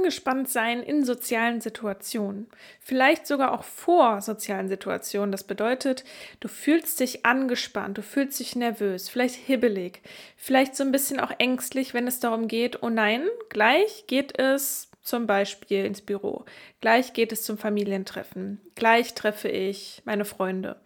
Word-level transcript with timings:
angespannt 0.00 0.48
sein 0.48 0.82
in 0.82 1.04
sozialen 1.04 1.60
Situationen. 1.60 2.48
Vielleicht 2.80 3.26
sogar 3.26 3.52
auch 3.52 3.64
vor 3.64 4.22
sozialen 4.22 4.68
Situationen. 4.68 5.30
Das 5.30 5.44
bedeutet, 5.44 6.04
du 6.40 6.48
fühlst 6.48 7.00
dich 7.00 7.26
angespannt, 7.26 7.98
du 7.98 8.02
fühlst 8.02 8.40
dich 8.40 8.56
nervös, 8.56 9.08
vielleicht 9.10 9.34
hibbelig, 9.34 10.00
vielleicht 10.36 10.74
so 10.74 10.84
ein 10.84 10.92
bisschen 10.92 11.20
auch 11.20 11.32
ängstlich, 11.38 11.92
wenn 11.92 12.06
es 12.06 12.18
darum 12.18 12.48
geht, 12.48 12.82
oh 12.82 12.88
nein, 12.88 13.24
gleich 13.50 14.04
geht 14.06 14.38
es 14.38 14.90
zum 15.02 15.26
Beispiel 15.26 15.84
ins 15.84 16.00
Büro, 16.00 16.44
gleich 16.80 17.12
geht 17.12 17.32
es 17.32 17.42
zum 17.42 17.58
Familientreffen, 17.58 18.60
gleich 18.74 19.14
treffe 19.14 19.48
ich 19.48 20.02
meine 20.04 20.24
Freunde. 20.24 20.76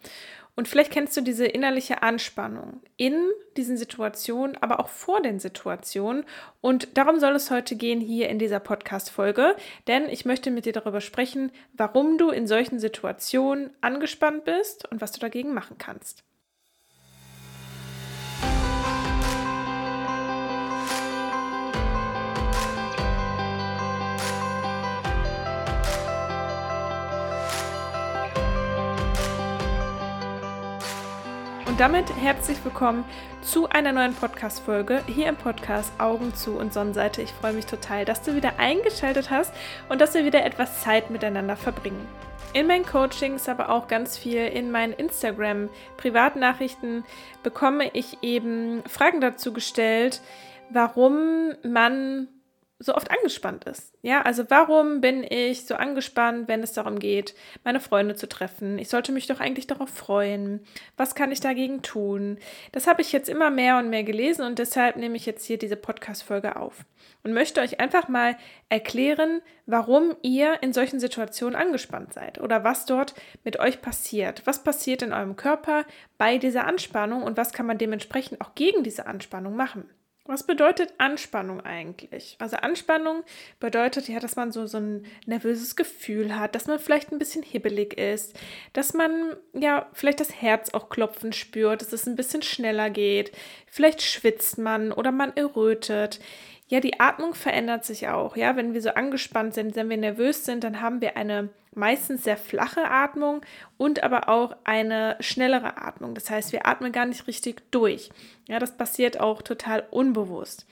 Und 0.57 0.69
vielleicht 0.69 0.93
kennst 0.93 1.17
du 1.17 1.21
diese 1.21 1.47
innerliche 1.47 2.03
Anspannung 2.03 2.81
in 2.97 3.15
diesen 3.57 3.77
Situationen, 3.77 4.57
aber 4.61 4.81
auch 4.81 4.89
vor 4.89 5.21
den 5.21 5.41
Situationen. 5.41 6.25
Und 6.61 6.97
darum 6.97 7.19
soll 7.19 7.35
es 7.35 7.51
heute 7.51 7.77
gehen 7.77 8.01
hier 8.01 8.29
in 8.29 8.39
dieser 8.39 8.61
Podcast-Folge, 8.61 9.57
denn 9.87 10.09
ich 10.09 10.25
möchte 10.25 10.51
mit 10.51 10.65
dir 10.65 10.73
darüber 10.73 11.01
sprechen, 11.01 11.51
warum 11.73 12.19
du 12.19 12.31
in 12.31 12.47
solchen 12.47 12.79
Situationen 12.79 13.71
angespannt 13.81 14.45
bist 14.45 14.91
und 14.91 15.01
was 15.01 15.13
du 15.13 15.21
dagegen 15.21 15.55
machen 15.55 15.77
kannst. 15.79 16.24
Und 31.75 31.81
damit 31.81 32.15
herzlich 32.15 32.65
willkommen 32.65 33.05
zu 33.43 33.69
einer 33.69 33.91
neuen 33.91 34.15
Podcast-Folge 34.15 35.03
hier 35.09 35.29
im 35.29 35.35
Podcast 35.35 35.93
Augen 35.99 36.33
zu 36.33 36.53
und 36.53 36.73
Sonnenseite. 36.73 37.21
Ich 37.21 37.33
freue 37.33 37.53
mich 37.53 37.67
total, 37.67 38.05
dass 38.05 38.23
du 38.23 38.37
wieder 38.37 38.61
eingeschaltet 38.61 39.29
hast 39.29 39.53
und 39.89 40.01
dass 40.01 40.15
wir 40.15 40.25
wieder 40.25 40.45
etwas 40.45 40.83
Zeit 40.83 41.11
miteinander 41.11 41.57
verbringen. 41.57 42.07
In 42.53 42.69
meinen 42.69 42.87
Coachings, 42.87 43.49
aber 43.49 43.71
auch 43.71 43.89
ganz 43.89 44.17
viel 44.17 44.47
in 44.47 44.71
meinen 44.71 44.93
Instagram-Privatnachrichten 44.93 47.03
bekomme 47.43 47.91
ich 47.93 48.19
eben 48.23 48.85
Fragen 48.87 49.21
dazu 49.21 49.53
gestellt, 49.53 50.21
warum 50.71 51.55
man 51.65 52.29
so 52.85 52.95
oft 52.95 53.11
angespannt 53.11 53.65
ist. 53.65 53.93
Ja, 54.03 54.23
also 54.23 54.45
warum 54.51 55.01
bin 55.01 55.25
ich 55.25 55.67
so 55.67 55.75
angespannt, 55.75 56.49
wenn 56.49 56.63
es 56.63 56.73
darum 56.73 56.99
geht, 56.99 57.35
meine 57.65 57.81
Freunde 57.81 58.15
zu 58.15 58.29
treffen? 58.29 58.79
Ich 58.79 58.89
sollte 58.89 59.13
mich 59.13 59.27
doch 59.27 59.41
eigentlich 59.41 59.67
darauf 59.67 59.89
freuen. 59.89 60.61
Was 60.97 61.15
kann 61.15 61.33
ich 61.33 61.41
dagegen 61.41 61.83
tun? 61.83 62.39
Das 62.73 62.87
habe 62.87 63.01
ich 63.03 63.13
jetzt 63.13 63.29
immer 63.29 63.51
mehr 63.51 63.79
und 63.79 63.91
mehr 63.91 64.05
gelesen 64.05 64.45
und 64.45 64.59
deshalb 64.59 64.97
nehme 64.97 65.17
ich 65.17 65.25
jetzt 65.25 65.45
hier 65.47 65.59
diese 65.59 65.77
Podcast-Folge 65.77 66.57
auf 66.57 66.85
und 67.23 67.33
möchte 67.33 67.61
euch 67.61 67.81
einfach 67.81 68.09
mal 68.09 68.37
erklären, 68.69 69.41
warum 69.67 70.15
ihr 70.23 70.63
in 70.63 70.73
solchen 70.73 71.01
Situationen 71.01 71.57
angespannt 71.57 72.13
seid 72.13 72.41
oder 72.41 72.65
was 72.65 72.85
dort 72.85 73.15
mit 73.45 73.59
euch 73.59 73.81
passiert. 73.81 74.43
Was 74.45 74.63
passiert 74.63 75.03
in 75.03 75.13
eurem 75.13 75.37
Körper 75.37 75.85
bei 76.19 76.39
dieser 76.39 76.67
Anspannung 76.67 77.23
und 77.23 77.37
was 77.37 77.53
kann 77.53 77.67
man 77.67 77.79
dementsprechend 77.79 78.41
auch 78.43 78.55
gegen 78.55 78.85
diese 78.85 79.07
Anspannung 79.07 79.57
machen? 79.57 79.89
Was 80.27 80.47
bedeutet 80.47 80.95
Anspannung 80.97 81.61
eigentlich? 81.61 82.37
Also 82.39 82.57
Anspannung 82.57 83.25
bedeutet 83.61 84.09
ja, 84.09 84.21
dass 84.21 84.37
man 84.37 84.53
so, 84.53 84.67
so 84.67 84.79
ein 84.79 85.05
nervöses 85.27 85.77
Gefühl 85.77 86.35
hat, 86.35 86.55
dass 86.55 86.67
man 86.67 86.79
vielleicht 86.79 87.13
ein 87.13 87.19
bisschen 87.19 87.43
hibbelig 87.43 87.99
ist, 87.99 88.35
dass 88.73 88.95
man 88.95 89.37
ja 89.53 89.87
vielleicht 89.93 90.21
das 90.21 90.41
Herz 90.41 90.73
auch 90.73 90.89
klopfen 90.89 91.35
spürt, 91.35 91.83
dass 91.83 91.93
es 91.93 92.07
ein 92.07 92.17
bisschen 92.17 92.41
schneller 92.41 92.89
geht, 92.89 93.33
vielleicht 93.67 94.01
schwitzt 94.01 94.57
man 94.57 94.93
oder 94.93 95.13
man 95.13 95.37
errötet. 95.37 96.21
Ja, 96.69 96.81
die 96.81 96.99
Atmung 96.99 97.35
verändert 97.35 97.85
sich 97.85 98.09
auch. 98.09 98.37
Ja, 98.37 98.57
wenn 98.57 98.73
wir 98.73 98.81
so 98.81 98.91
angespannt 98.91 99.55
sind, 99.55 99.77
wenn 99.77 99.91
wir 99.91 99.99
nervös 99.99 100.45
sind, 100.45 100.65
dann 100.65 100.81
haben 100.81 101.01
wir 101.01 101.17
eine 101.17 101.51
meistens 101.75 102.25
sehr 102.25 102.37
flache 102.37 102.91
Atmung 102.91 103.43
und 103.77 104.03
aber 104.03 104.29
auch 104.29 104.57
eine 104.65 105.17
schnellere 105.21 105.77
Atmung. 105.77 106.15
Das 106.15 106.31
heißt, 106.31 106.53
wir 106.53 106.67
atmen 106.67 106.93
gar 106.93 107.07
nicht 107.07 107.27
richtig 107.27 107.71
durch. 107.71 108.11
Ja, 108.49 108.59
das 108.59 108.77
passiert 108.77 109.21
auch 109.21 109.43
total 109.43 109.85
unbewusst. 109.91 110.67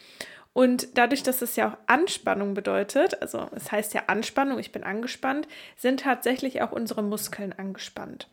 Und 0.55 0.99
dadurch, 0.99 1.23
dass 1.23 1.43
es 1.43 1.57
ja 1.57 1.71
auch 1.71 1.77
Anspannung 1.87 2.55
bedeutet, 2.55 3.21
also 3.23 3.49
es 3.55 3.73
heißt 3.73 3.95
ja 3.95 4.05
Anspannung, 4.09 4.59
ich 4.59 4.73
bin 4.73 4.85
angespannt, 4.85 5.49
sind 5.77 6.01
tatsächlich 6.01 6.63
auch 6.63 6.73
unsere 6.73 7.03
Muskeln 7.03 7.53
angespannt. 7.53 8.29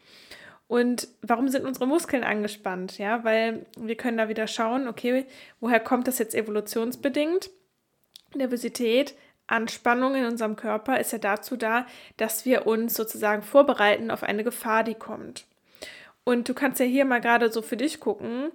Und 0.68 1.08
warum 1.22 1.48
sind 1.50 1.66
unsere 1.66 1.88
Muskeln 1.88 2.24
angespannt? 2.24 3.00
Ja, 3.00 3.24
weil 3.24 3.66
wir 3.78 3.96
können 3.96 4.18
da 4.18 4.30
wieder 4.30 4.48
schauen, 4.48 4.88
okay, 4.88 5.26
woher 5.60 5.80
kommt 5.80 6.08
das 6.08 6.20
jetzt 6.20 6.36
evolutionsbedingt? 6.36 7.50
Nervosität, 8.36 9.16
Anspannung 9.48 10.16
in 10.16 10.26
unserem 10.26 10.56
Körper 10.56 11.00
ist 11.00 11.12
ja 11.12 11.18
dazu 11.18 11.58
da, 11.58 11.86
dass 12.18 12.46
wir 12.46 12.68
uns 12.68 12.94
sozusagen 12.94 13.42
vorbereiten 13.42 14.12
auf 14.12 14.24
eine 14.24 14.44
Gefahr, 14.44 14.84
die 14.84 14.96
kommt. 14.96 15.46
Und 16.24 16.48
du 16.48 16.54
kannst 16.54 16.80
ja 16.80 16.86
hier 16.86 17.06
mal 17.06 17.22
gerade 17.22 17.52
so 17.52 17.62
für 17.62 17.78
dich 17.78 18.00
gucken, 18.00 18.52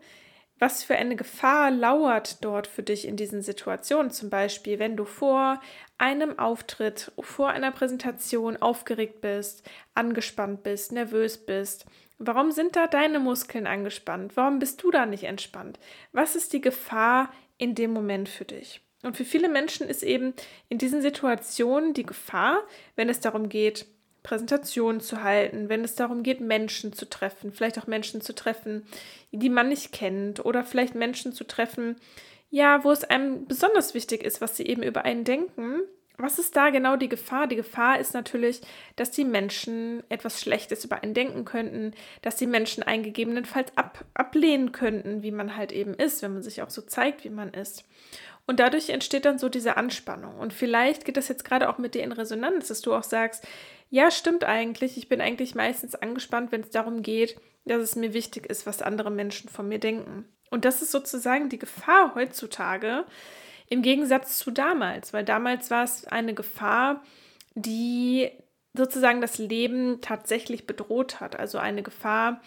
was 0.58 0.84
für 0.84 0.94
eine 0.94 1.16
Gefahr 1.16 1.72
lauert 1.72 2.44
dort 2.44 2.68
für 2.68 2.84
dich 2.84 3.08
in 3.08 3.16
diesen 3.16 3.42
Situationen. 3.42 4.12
Zum 4.12 4.30
Beispiel, 4.30 4.78
wenn 4.78 4.96
du 4.96 5.04
vor 5.04 5.60
einem 5.98 6.38
Auftritt, 6.38 7.10
vor 7.18 7.48
einer 7.48 7.72
Präsentation 7.72 8.56
aufgeregt 8.56 9.20
bist, 9.20 9.68
angespannt 9.94 10.62
bist, 10.62 10.92
nervös 10.92 11.44
bist. 11.44 11.86
Warum 12.18 12.52
sind 12.52 12.76
da 12.76 12.86
deine 12.86 13.18
Muskeln 13.18 13.66
angespannt? 13.66 14.36
Warum 14.36 14.60
bist 14.60 14.82
du 14.82 14.92
da 14.92 15.06
nicht 15.06 15.24
entspannt? 15.24 15.80
Was 16.12 16.36
ist 16.36 16.52
die 16.52 16.60
Gefahr 16.60 17.32
in 17.58 17.74
dem 17.74 17.92
Moment 17.92 18.28
für 18.28 18.44
dich? 18.44 18.83
Und 19.04 19.16
für 19.16 19.24
viele 19.24 19.48
Menschen 19.48 19.88
ist 19.88 20.02
eben 20.02 20.32
in 20.68 20.78
diesen 20.78 21.02
Situationen 21.02 21.92
die 21.92 22.06
Gefahr, 22.06 22.62
wenn 22.96 23.10
es 23.10 23.20
darum 23.20 23.48
geht, 23.48 23.86
Präsentationen 24.22 25.02
zu 25.02 25.22
halten, 25.22 25.68
wenn 25.68 25.84
es 25.84 25.94
darum 25.94 26.22
geht, 26.22 26.40
Menschen 26.40 26.94
zu 26.94 27.08
treffen, 27.08 27.52
vielleicht 27.52 27.78
auch 27.78 27.86
Menschen 27.86 28.22
zu 28.22 28.34
treffen, 28.34 28.86
die 29.30 29.50
man 29.50 29.68
nicht 29.68 29.92
kennt 29.92 30.42
oder 30.44 30.64
vielleicht 30.64 30.94
Menschen 30.94 31.34
zu 31.34 31.44
treffen, 31.44 31.96
ja, 32.48 32.82
wo 32.82 32.90
es 32.90 33.04
einem 33.04 33.46
besonders 33.46 33.92
wichtig 33.92 34.24
ist, 34.24 34.40
was 34.40 34.56
sie 34.56 34.66
eben 34.66 34.82
über 34.82 35.04
einen 35.04 35.24
denken. 35.24 35.80
Was 36.16 36.38
ist 36.38 36.56
da 36.56 36.70
genau 36.70 36.96
die 36.96 37.08
Gefahr? 37.08 37.48
Die 37.48 37.56
Gefahr 37.56 37.98
ist 37.98 38.14
natürlich, 38.14 38.60
dass 38.96 39.10
die 39.10 39.24
Menschen 39.24 40.02
etwas 40.08 40.40
Schlechtes 40.40 40.84
über 40.84 41.02
einen 41.02 41.12
denken 41.12 41.44
könnten, 41.44 41.92
dass 42.22 42.36
die 42.36 42.46
Menschen 42.46 42.84
einen 42.84 43.02
gegebenenfalls 43.02 43.76
ab, 43.76 44.04
ablehnen 44.14 44.72
könnten, 44.72 45.22
wie 45.22 45.32
man 45.32 45.56
halt 45.56 45.72
eben 45.72 45.92
ist, 45.92 46.22
wenn 46.22 46.32
man 46.32 46.42
sich 46.42 46.62
auch 46.62 46.70
so 46.70 46.82
zeigt, 46.82 47.24
wie 47.24 47.30
man 47.30 47.52
ist. 47.52 47.84
Und 48.46 48.60
dadurch 48.60 48.90
entsteht 48.90 49.24
dann 49.24 49.38
so 49.38 49.48
diese 49.48 49.76
Anspannung. 49.76 50.38
Und 50.38 50.52
vielleicht 50.52 51.04
geht 51.04 51.16
das 51.16 51.28
jetzt 51.28 51.44
gerade 51.44 51.68
auch 51.68 51.78
mit 51.78 51.94
dir 51.94 52.02
in 52.02 52.12
Resonanz, 52.12 52.68
dass 52.68 52.82
du 52.82 52.94
auch 52.94 53.02
sagst, 53.02 53.46
ja, 53.88 54.10
stimmt 54.10 54.44
eigentlich, 54.44 54.98
ich 54.98 55.08
bin 55.08 55.20
eigentlich 55.20 55.54
meistens 55.54 55.94
angespannt, 55.94 56.52
wenn 56.52 56.60
es 56.60 56.70
darum 56.70 57.02
geht, 57.02 57.40
dass 57.64 57.80
es 57.80 57.96
mir 57.96 58.12
wichtig 58.12 58.46
ist, 58.46 58.66
was 58.66 58.82
andere 58.82 59.10
Menschen 59.10 59.48
von 59.48 59.68
mir 59.68 59.78
denken. 59.78 60.28
Und 60.50 60.64
das 60.64 60.82
ist 60.82 60.90
sozusagen 60.90 61.48
die 61.48 61.58
Gefahr 61.58 62.14
heutzutage 62.14 63.04
im 63.68 63.80
Gegensatz 63.80 64.38
zu 64.38 64.50
damals, 64.50 65.12
weil 65.14 65.24
damals 65.24 65.70
war 65.70 65.84
es 65.84 66.06
eine 66.06 66.34
Gefahr, 66.34 67.02
die 67.54 68.30
sozusagen 68.74 69.20
das 69.20 69.38
Leben 69.38 70.00
tatsächlich 70.02 70.66
bedroht 70.66 71.20
hat. 71.20 71.38
Also 71.38 71.58
eine 71.58 71.82
Gefahr, 71.82 72.42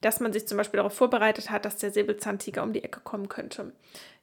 dass 0.00 0.20
man 0.20 0.32
sich 0.32 0.46
zum 0.46 0.58
Beispiel 0.58 0.78
darauf 0.78 0.94
vorbereitet 0.94 1.50
hat, 1.50 1.64
dass 1.64 1.76
der 1.76 1.90
Säbelzahntiger 1.90 2.62
um 2.62 2.72
die 2.72 2.84
Ecke 2.84 3.00
kommen 3.00 3.28
könnte 3.28 3.72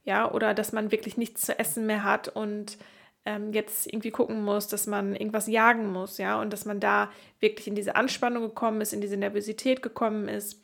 ja, 0.07 0.31
oder 0.31 0.53
dass 0.53 0.72
man 0.72 0.91
wirklich 0.91 1.18
nichts 1.18 1.41
zu 1.41 1.59
essen 1.59 1.85
mehr 1.85 2.03
hat 2.03 2.29
und 2.29 2.78
ähm, 3.25 3.51
jetzt 3.51 3.88
irgendwie 3.88 4.12
gucken 4.12 4.41
muss, 4.41 4.69
dass 4.69 4.88
man 4.88 5.13
irgendwas 5.13 5.47
jagen 5.47 5.91
muss, 5.91 6.18
ja, 6.18 6.40
und 6.40 6.53
dass 6.53 6.63
man 6.63 6.79
da 6.79 7.12
wirklich 7.41 7.68
in 7.68 7.75
diese 7.75 7.97
Anspannung 7.97 8.44
gekommen 8.44 8.79
ist, 8.79 8.94
in 8.94 9.01
diese 9.01 9.17
Nervosität 9.17 9.81
gekommen 9.81 10.29
ist. 10.29 10.62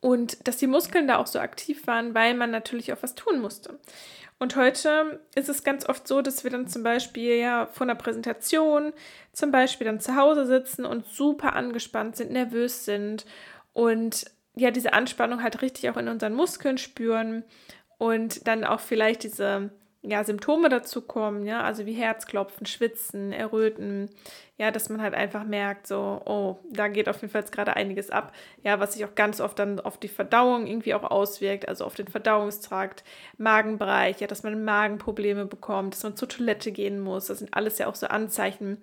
Und 0.00 0.48
dass 0.48 0.56
die 0.56 0.66
Muskeln 0.66 1.06
da 1.06 1.18
auch 1.18 1.26
so 1.26 1.40
aktiv 1.40 1.86
waren, 1.86 2.14
weil 2.14 2.34
man 2.34 2.50
natürlich 2.50 2.90
auch 2.92 3.02
was 3.02 3.14
tun 3.14 3.38
musste. 3.38 3.78
Und 4.38 4.56
heute 4.56 5.20
ist 5.34 5.50
es 5.50 5.62
ganz 5.62 5.86
oft 5.86 6.08
so, 6.08 6.22
dass 6.22 6.42
wir 6.42 6.50
dann 6.50 6.66
zum 6.66 6.82
Beispiel 6.82 7.36
ja 7.36 7.66
vor 7.66 7.84
einer 7.84 7.94
Präsentation 7.94 8.94
zum 9.34 9.50
Beispiel 9.50 9.84
dann 9.84 10.00
zu 10.00 10.16
Hause 10.16 10.46
sitzen 10.46 10.86
und 10.86 11.04
super 11.06 11.54
angespannt 11.54 12.16
sind, 12.16 12.32
nervös 12.32 12.86
sind 12.86 13.26
und 13.74 14.24
ja 14.56 14.70
diese 14.70 14.94
Anspannung 14.94 15.42
halt 15.42 15.60
richtig 15.62 15.90
auch 15.90 15.96
in 15.96 16.08
unseren 16.08 16.34
Muskeln 16.34 16.78
spüren 16.78 17.44
und 18.02 18.48
dann 18.48 18.64
auch 18.64 18.80
vielleicht 18.80 19.22
diese 19.22 19.70
ja, 20.02 20.24
Symptome 20.24 20.68
dazu 20.68 21.02
kommen, 21.02 21.46
ja, 21.46 21.62
also 21.62 21.86
wie 21.86 21.92
Herzklopfen, 21.92 22.66
Schwitzen, 22.66 23.30
Erröten, 23.30 24.10
ja, 24.58 24.72
dass 24.72 24.88
man 24.88 25.00
halt 25.00 25.14
einfach 25.14 25.44
merkt, 25.44 25.86
so, 25.86 26.20
oh, 26.24 26.58
da 26.68 26.88
geht 26.88 27.08
auf 27.08 27.20
jeden 27.20 27.30
Fall 27.30 27.44
gerade 27.44 27.76
einiges 27.76 28.10
ab, 28.10 28.32
ja, 28.64 28.80
was 28.80 28.94
sich 28.94 29.04
auch 29.04 29.14
ganz 29.14 29.40
oft 29.40 29.56
dann 29.56 29.78
auf 29.78 29.98
die 29.98 30.08
Verdauung 30.08 30.66
irgendwie 30.66 30.94
auch 30.94 31.08
auswirkt, 31.08 31.68
also 31.68 31.84
auf 31.84 31.94
den 31.94 32.08
Verdauungstrakt, 32.08 33.04
Magenbereich, 33.38 34.18
ja, 34.18 34.26
dass 34.26 34.42
man 34.42 34.64
Magenprobleme 34.64 35.46
bekommt, 35.46 35.94
dass 35.94 36.02
man 36.02 36.16
zur 36.16 36.28
Toilette 36.28 36.72
gehen 36.72 36.98
muss, 36.98 37.26
das 37.26 37.38
sind 37.38 37.54
alles 37.54 37.78
ja 37.78 37.86
auch 37.86 37.94
so 37.94 38.08
Anzeichen, 38.08 38.78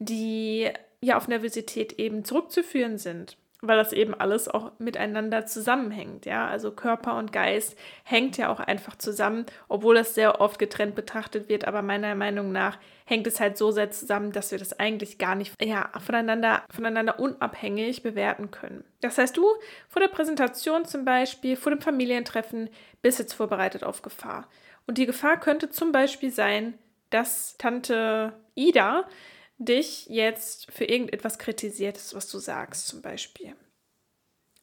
die 0.00 0.68
ja 1.00 1.16
auf 1.16 1.28
Nervosität 1.28 1.94
eben 1.94 2.26
zurückzuführen 2.26 2.98
sind. 2.98 3.38
Weil 3.62 3.76
das 3.76 3.92
eben 3.92 4.14
alles 4.14 4.48
auch 4.48 4.72
miteinander 4.78 5.46
zusammenhängt. 5.46 6.26
Ja, 6.26 6.48
also 6.48 6.70
Körper 6.70 7.16
und 7.16 7.32
Geist 7.32 7.76
hängt 8.04 8.36
ja 8.36 8.50
auch 8.50 8.60
einfach 8.60 8.96
zusammen, 8.96 9.46
obwohl 9.68 9.94
das 9.94 10.14
sehr 10.14 10.40
oft 10.40 10.58
getrennt 10.58 10.94
betrachtet 10.94 11.48
wird. 11.48 11.66
Aber 11.66 11.82
meiner 11.82 12.14
Meinung 12.14 12.52
nach 12.52 12.78
hängt 13.04 13.26
es 13.26 13.40
halt 13.40 13.58
so 13.58 13.70
sehr 13.70 13.90
zusammen, 13.90 14.32
dass 14.32 14.50
wir 14.50 14.58
das 14.58 14.78
eigentlich 14.78 15.18
gar 15.18 15.34
nicht 15.34 15.54
ja, 15.62 15.90
voneinander, 16.04 16.62
voneinander 16.74 17.18
unabhängig 17.18 18.02
bewerten 18.02 18.50
können. 18.50 18.84
Das 19.00 19.18
heißt, 19.18 19.36
du 19.36 19.44
vor 19.88 20.00
der 20.00 20.08
Präsentation 20.08 20.84
zum 20.84 21.04
Beispiel, 21.04 21.56
vor 21.56 21.72
dem 21.72 21.80
Familientreffen, 21.80 22.70
bist 23.02 23.18
jetzt 23.18 23.34
vorbereitet 23.34 23.84
auf 23.84 24.02
Gefahr. 24.02 24.48
Und 24.86 24.98
die 24.98 25.06
Gefahr 25.06 25.38
könnte 25.38 25.70
zum 25.70 25.92
Beispiel 25.92 26.30
sein, 26.30 26.78
dass 27.10 27.56
Tante 27.58 28.32
Ida 28.54 29.04
dich 29.60 30.06
jetzt 30.06 30.72
für 30.72 30.86
irgendetwas 30.86 31.38
kritisiert, 31.38 31.98
was 32.14 32.28
du 32.28 32.38
sagst 32.38 32.88
zum 32.88 33.02
Beispiel. 33.02 33.54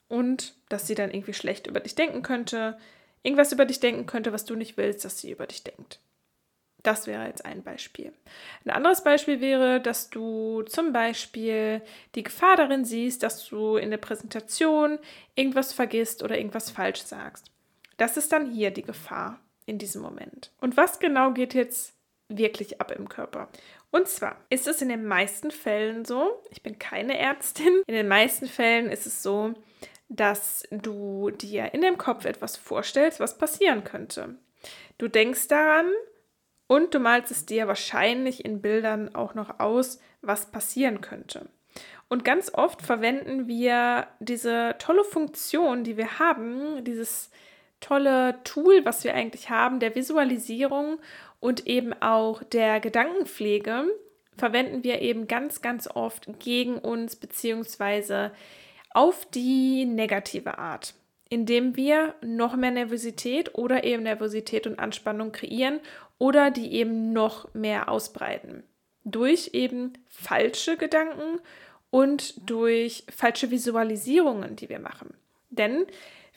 Und 0.09 0.55
dass 0.69 0.87
sie 0.87 0.95
dann 0.95 1.11
irgendwie 1.11 1.33
schlecht 1.33 1.67
über 1.67 1.79
dich 1.79 1.95
denken 1.95 2.23
könnte, 2.23 2.77
irgendwas 3.21 3.51
über 3.51 3.65
dich 3.65 3.79
denken 3.79 4.07
könnte, 4.07 4.33
was 4.33 4.45
du 4.45 4.55
nicht 4.55 4.75
willst, 4.75 5.05
dass 5.05 5.19
sie 5.19 5.31
über 5.31 5.45
dich 5.45 5.63
denkt. 5.63 5.99
Das 6.81 7.05
wäre 7.05 7.27
jetzt 7.27 7.45
ein 7.45 7.63
Beispiel. 7.63 8.13
Ein 8.63 8.71
anderes 8.71 9.03
Beispiel 9.03 9.41
wäre, 9.41 9.81
dass 9.81 10.09
du 10.09 10.63
zum 10.63 10.93
Beispiel 10.93 11.81
die 12.15 12.23
Gefahr 12.23 12.55
darin 12.55 12.85
siehst, 12.85 13.23
dass 13.23 13.45
du 13.47 13.77
in 13.77 13.91
der 13.91 13.97
Präsentation 13.97 14.97
irgendwas 15.35 15.73
vergisst 15.73 16.23
oder 16.23 16.37
irgendwas 16.37 16.71
falsch 16.71 17.01
sagst. 17.01 17.51
Das 17.97 18.15
ist 18.15 18.31
dann 18.31 18.51
hier 18.51 18.71
die 18.71 18.83
Gefahr 18.83 19.39
in 19.65 19.77
diesem 19.77 20.01
Moment. 20.01 20.51
Und 20.61 20.77
was 20.77 20.99
genau 20.99 21.33
geht 21.33 21.53
jetzt 21.53 21.93
wirklich 22.29 22.79
ab 22.79 22.91
im 22.91 23.09
Körper? 23.09 23.49
Und 23.91 24.07
zwar 24.07 24.37
ist 24.49 24.67
es 24.67 24.81
in 24.81 24.89
den 24.89 25.05
meisten 25.05 25.51
Fällen 25.51 26.05
so, 26.05 26.41
ich 26.49 26.61
bin 26.61 26.77
keine 26.77 27.17
Ärztin, 27.17 27.81
in 27.87 27.95
den 27.95 28.07
meisten 28.07 28.47
Fällen 28.47 28.89
ist 28.89 29.05
es 29.07 29.23
so, 29.23 29.53
dass 30.09 30.67
du 30.71 31.31
dir 31.31 31.73
in 31.73 31.81
dem 31.81 31.97
Kopf 31.97 32.25
etwas 32.25 32.57
vorstellst, 32.57 33.19
was 33.19 33.37
passieren 33.37 33.83
könnte. 33.83 34.35
Du 34.97 35.07
denkst 35.07 35.47
daran 35.47 35.89
und 36.67 36.93
du 36.93 36.99
malst 36.99 37.31
es 37.31 37.45
dir 37.45 37.67
wahrscheinlich 37.67 38.43
in 38.43 38.61
Bildern 38.61 39.15
auch 39.15 39.35
noch 39.35 39.59
aus, 39.59 39.99
was 40.21 40.51
passieren 40.51 41.01
könnte. 41.01 41.49
Und 42.09 42.23
ganz 42.23 42.53
oft 42.53 42.81
verwenden 42.81 43.47
wir 43.47 44.07
diese 44.19 44.75
tolle 44.79 45.03
Funktion, 45.03 45.83
die 45.83 45.97
wir 45.97 46.19
haben, 46.19 46.83
dieses 46.83 47.31
tolle 47.79 48.39
Tool, 48.43 48.85
was 48.85 49.03
wir 49.03 49.13
eigentlich 49.13 49.49
haben, 49.49 49.79
der 49.79 49.95
Visualisierung 49.95 50.99
und 51.39 51.67
eben 51.67 51.93
auch 52.01 52.43
der 52.43 52.79
Gedankenpflege 52.79 53.85
verwenden 54.37 54.83
wir 54.83 55.01
eben 55.01 55.27
ganz, 55.27 55.61
ganz 55.61 55.87
oft 55.87 56.27
gegen 56.39 56.77
uns 56.77 57.15
beziehungsweise 57.15 58.31
auf 58.91 59.25
die 59.25 59.85
negative 59.85 60.57
Art, 60.57 60.93
indem 61.29 61.75
wir 61.75 62.15
noch 62.21 62.55
mehr 62.55 62.71
Nervosität 62.71 63.55
oder 63.55 63.83
eben 63.83 64.03
Nervosität 64.03 64.67
und 64.67 64.79
Anspannung 64.79 65.31
kreieren 65.31 65.79
oder 66.17 66.51
die 66.51 66.73
eben 66.73 67.13
noch 67.13 67.53
mehr 67.53 67.89
ausbreiten. 67.89 68.63
Durch 69.03 69.51
eben 69.53 69.93
falsche 70.07 70.77
Gedanken 70.77 71.39
und 71.89 72.49
durch 72.49 73.05
falsche 73.09 73.51
Visualisierungen, 73.51 74.55
die 74.55 74.69
wir 74.69 74.79
machen. 74.79 75.13
Denn 75.49 75.85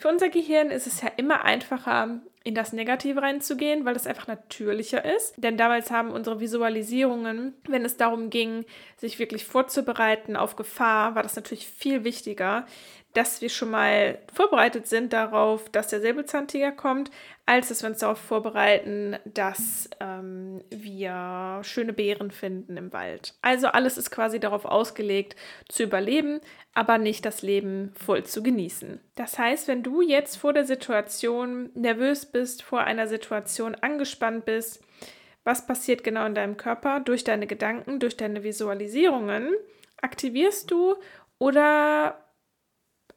für 0.01 0.09
unser 0.09 0.31
Gehirn 0.31 0.71
ist 0.71 0.87
es 0.87 1.03
ja 1.03 1.11
immer 1.19 1.45
einfacher, 1.45 2.23
in 2.43 2.55
das 2.55 2.73
Negative 2.73 3.21
reinzugehen, 3.21 3.85
weil 3.85 3.95
es 3.95 4.07
einfach 4.07 4.29
natürlicher 4.29 5.05
ist. 5.05 5.35
Denn 5.37 5.59
damals 5.59 5.91
haben 5.91 6.11
unsere 6.11 6.41
Visualisierungen, 6.41 7.53
wenn 7.69 7.85
es 7.85 7.99
darum 7.99 8.31
ging, 8.31 8.65
sich 8.97 9.19
wirklich 9.19 9.45
vorzubereiten 9.45 10.37
auf 10.37 10.57
Gefahr, 10.57 11.17
war 11.17 11.23
das 11.23 11.37
natürlich 11.37 11.67
viel 11.67 12.03
wichtiger, 12.03 12.65
dass 13.15 13.41
wir 13.41 13.49
schon 13.49 13.71
mal 13.71 14.19
vorbereitet 14.33 14.87
sind 14.87 15.13
darauf, 15.13 15.69
dass 15.71 15.89
der 15.89 16.01
Säbelzahntiger 16.01 16.71
kommt, 16.71 17.11
als 17.45 17.69
dass 17.69 17.83
wir 17.83 17.91
uns 17.91 17.99
darauf 17.99 18.19
vorbereiten, 18.19 19.17
dass 19.25 19.91
ähm, 19.99 20.63
wir 20.71 21.61
schöne 21.63 21.93
Beeren 21.93 22.31
finden 22.31 22.77
im 22.77 22.93
Wald. 22.93 23.35
Also 23.43 23.67
alles 23.67 23.99
ist 23.99 24.11
quasi 24.11 24.39
darauf 24.39 24.65
ausgelegt, 24.65 25.35
zu 25.69 25.83
überleben, 25.83 26.41
aber 26.73 26.99
nicht 26.99 27.25
das 27.25 27.43
Leben 27.43 27.93
voll 27.97 28.25
zu 28.25 28.43
genießen. 28.43 29.01
Das 29.17 29.39
heißt, 29.39 29.67
wenn 29.67 29.83
du 29.83 30.01
jetzt 30.01 30.37
vor 30.37 30.53
der 30.53 30.65
Situation 30.65 31.71
nervös 31.75 32.27
bist, 32.27 32.63
vor 32.63 32.83
einer 32.83 33.09
Situation 33.09 33.75
angespannt 33.75 34.45
bist, 34.45 34.81
was 35.43 35.67
passiert 35.67 36.05
genau 36.05 36.27
in 36.27 36.35
deinem 36.35 36.57
Körper 36.57 37.01
durch 37.01 37.25
deine 37.25 37.49
Gedanken, 37.49 37.99
durch 37.99 38.17
deine 38.17 38.45
Visualisierungen? 38.45 39.55
Aktivierst 40.01 40.71
du 40.71 40.97
oder 41.39 42.30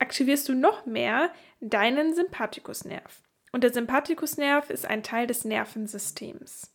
aktivierst 0.03 0.49
du 0.49 0.53
noch 0.53 0.85
mehr 0.85 1.31
deinen 1.61 2.13
Sympathikusnerv. 2.13 3.21
Und 3.53 3.63
der 3.63 3.71
Sympathikusnerv 3.71 4.69
ist 4.69 4.85
ein 4.85 5.01
Teil 5.01 5.27
des 5.27 5.45
Nervensystems. 5.45 6.73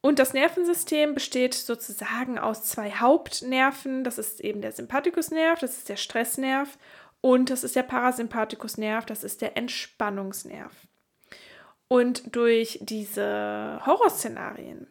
Und 0.00 0.18
das 0.18 0.32
Nervensystem 0.32 1.14
besteht 1.14 1.54
sozusagen 1.54 2.38
aus 2.38 2.64
zwei 2.64 2.90
Hauptnerven. 2.90 4.02
Das 4.02 4.18
ist 4.18 4.40
eben 4.40 4.60
der 4.60 4.72
Sympathikusnerv, 4.72 5.60
das 5.60 5.76
ist 5.76 5.88
der 5.88 5.96
Stressnerv 5.96 6.78
und 7.20 7.50
das 7.50 7.62
ist 7.62 7.76
der 7.76 7.82
Parasympathikusnerv, 7.84 9.06
das 9.06 9.22
ist 9.22 9.40
der 9.40 9.56
Entspannungsnerv. 9.56 10.72
Und 11.86 12.34
durch 12.34 12.78
diese 12.82 13.80
Horrorszenarien 13.84 14.88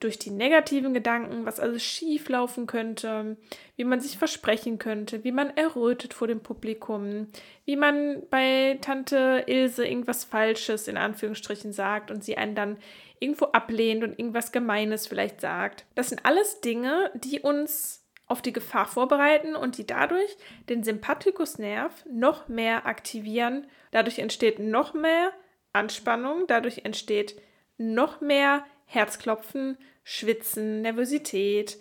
durch 0.00 0.18
die 0.18 0.30
negativen 0.30 0.92
Gedanken, 0.92 1.46
was 1.46 1.60
alles 1.60 1.82
schief 1.82 2.28
laufen 2.28 2.66
könnte, 2.66 3.36
wie 3.76 3.84
man 3.84 4.00
sich 4.00 4.18
versprechen 4.18 4.78
könnte, 4.78 5.24
wie 5.24 5.32
man 5.32 5.56
errötet 5.56 6.12
vor 6.12 6.28
dem 6.28 6.40
Publikum, 6.40 7.28
wie 7.64 7.76
man 7.76 8.22
bei 8.28 8.78
Tante 8.80 9.44
Ilse 9.46 9.86
irgendwas 9.86 10.24
Falsches 10.24 10.88
in 10.88 10.96
Anführungsstrichen 10.96 11.72
sagt 11.72 12.10
und 12.10 12.22
sie 12.22 12.36
einen 12.36 12.54
dann 12.54 12.78
irgendwo 13.18 13.46
ablehnt 13.46 14.04
und 14.04 14.18
irgendwas 14.18 14.52
Gemeines 14.52 15.06
vielleicht 15.06 15.40
sagt. 15.40 15.86
Das 15.94 16.10
sind 16.10 16.24
alles 16.26 16.60
Dinge, 16.60 17.10
die 17.14 17.40
uns 17.40 18.04
auf 18.26 18.42
die 18.42 18.52
Gefahr 18.52 18.86
vorbereiten 18.86 19.54
und 19.54 19.78
die 19.78 19.86
dadurch 19.86 20.36
den 20.68 20.82
Sympathikusnerv 20.82 22.04
noch 22.10 22.48
mehr 22.48 22.86
aktivieren. 22.86 23.66
Dadurch 23.90 24.18
entsteht 24.18 24.58
noch 24.58 24.94
mehr 24.94 25.32
Anspannung, 25.72 26.46
dadurch 26.46 26.84
entsteht 26.84 27.40
noch 27.76 28.20
mehr 28.20 28.64
Herzklopfen, 28.86 29.78
Schwitzen, 30.02 30.82
Nervosität, 30.82 31.78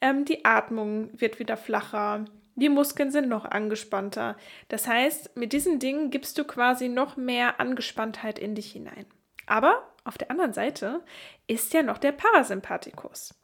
ähm, 0.00 0.24
die 0.24 0.44
Atmung 0.44 1.10
wird 1.18 1.38
wieder 1.38 1.56
flacher, 1.56 2.24
die 2.54 2.70
Muskeln 2.70 3.10
sind 3.10 3.28
noch 3.28 3.44
angespannter. 3.44 4.36
Das 4.68 4.88
heißt, 4.88 5.36
mit 5.36 5.52
diesen 5.52 5.78
Dingen 5.78 6.10
gibst 6.10 6.38
du 6.38 6.44
quasi 6.44 6.88
noch 6.88 7.16
mehr 7.16 7.60
Angespanntheit 7.60 8.38
in 8.38 8.54
dich 8.54 8.72
hinein. 8.72 9.04
Aber 9.46 9.92
auf 10.04 10.16
der 10.16 10.30
anderen 10.30 10.54
Seite 10.54 11.04
ist 11.46 11.74
ja 11.74 11.82
noch 11.82 11.98
der 11.98 12.12
Parasympathikus. 12.12 13.34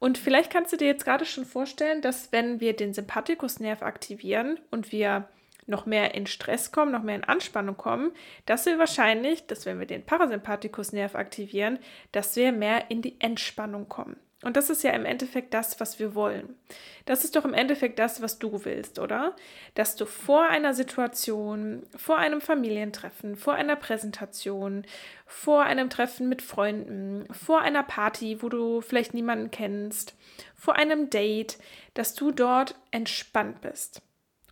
Und 0.00 0.18
vielleicht 0.18 0.50
kannst 0.50 0.72
du 0.72 0.76
dir 0.76 0.88
jetzt 0.88 1.04
gerade 1.04 1.26
schon 1.26 1.44
vorstellen, 1.44 2.02
dass 2.02 2.32
wenn 2.32 2.58
wir 2.58 2.74
den 2.74 2.92
Sympathikusnerv 2.92 3.82
aktivieren 3.82 4.58
und 4.70 4.92
wir 4.92 5.28
noch 5.66 5.86
mehr 5.86 6.14
in 6.14 6.26
Stress 6.26 6.72
kommen, 6.72 6.92
noch 6.92 7.02
mehr 7.02 7.16
in 7.16 7.24
Anspannung 7.24 7.76
kommen, 7.76 8.12
dass 8.46 8.66
wir 8.66 8.78
wahrscheinlich, 8.78 9.46
dass 9.46 9.66
wenn 9.66 9.78
wir 9.78 9.86
den 9.86 10.04
Parasympathikusnerv 10.04 11.14
aktivieren, 11.14 11.78
dass 12.12 12.36
wir 12.36 12.52
mehr 12.52 12.90
in 12.90 13.02
die 13.02 13.20
Entspannung 13.20 13.88
kommen. 13.88 14.16
Und 14.42 14.56
das 14.56 14.70
ist 14.70 14.82
ja 14.82 14.92
im 14.92 15.04
Endeffekt 15.04 15.52
das, 15.52 15.80
was 15.80 15.98
wir 15.98 16.14
wollen. 16.14 16.56
Das 17.04 17.24
ist 17.24 17.36
doch 17.36 17.44
im 17.44 17.52
Endeffekt 17.52 17.98
das, 17.98 18.22
was 18.22 18.38
du 18.38 18.64
willst, 18.64 18.98
oder? 18.98 19.36
Dass 19.74 19.96
du 19.96 20.06
vor 20.06 20.48
einer 20.48 20.72
Situation, 20.72 21.82
vor 21.94 22.16
einem 22.16 22.40
Familientreffen, 22.40 23.36
vor 23.36 23.52
einer 23.52 23.76
Präsentation, 23.76 24.86
vor 25.26 25.64
einem 25.64 25.90
Treffen 25.90 26.30
mit 26.30 26.40
Freunden, 26.40 27.26
vor 27.30 27.60
einer 27.60 27.82
Party, 27.82 28.42
wo 28.42 28.48
du 28.48 28.80
vielleicht 28.80 29.12
niemanden 29.12 29.50
kennst, 29.50 30.16
vor 30.56 30.74
einem 30.74 31.10
Date, 31.10 31.58
dass 31.92 32.14
du 32.14 32.30
dort 32.30 32.76
entspannt 32.92 33.60
bist, 33.60 34.00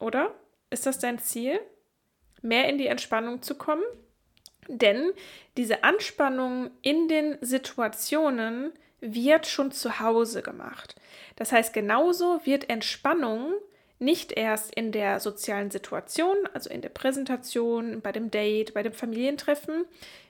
oder? 0.01 0.35
Ist 0.71 0.87
das 0.87 0.99
dein 0.99 1.19
Ziel? 1.19 1.61
Mehr 2.43 2.69
in 2.69 2.79
die 2.79 2.87
Entspannung 2.87 3.43
zu 3.43 3.55
kommen? 3.55 3.85
Denn 4.69 5.13
diese 5.57 5.83
Anspannung 5.83 6.71
in 6.83 7.09
den 7.09 7.39
Situationen 7.41 8.73
wird 9.01 9.47
schon 9.47 9.73
zu 9.73 10.01
Hause 10.01 10.43
gemacht. 10.43 10.95
Das 11.37 11.53
heißt, 11.53 11.73
genauso 11.73 12.41
wird 12.45 12.69
Entspannung 12.69 13.55
nicht 13.99 14.33
erst 14.33 14.75
in 14.75 14.93
der 14.93 15.19
sozialen 15.19 15.71
Situation, 15.71 16.37
also 16.55 16.71
in 16.71 16.83
der 16.83 16.89
Präsentation, 16.89 18.01
bei 18.01 18.13
dem 18.13 18.31
Date, 18.31 18.75
bei 18.75 18.83
dem 18.83 18.93
Familientreffen, 18.93 19.85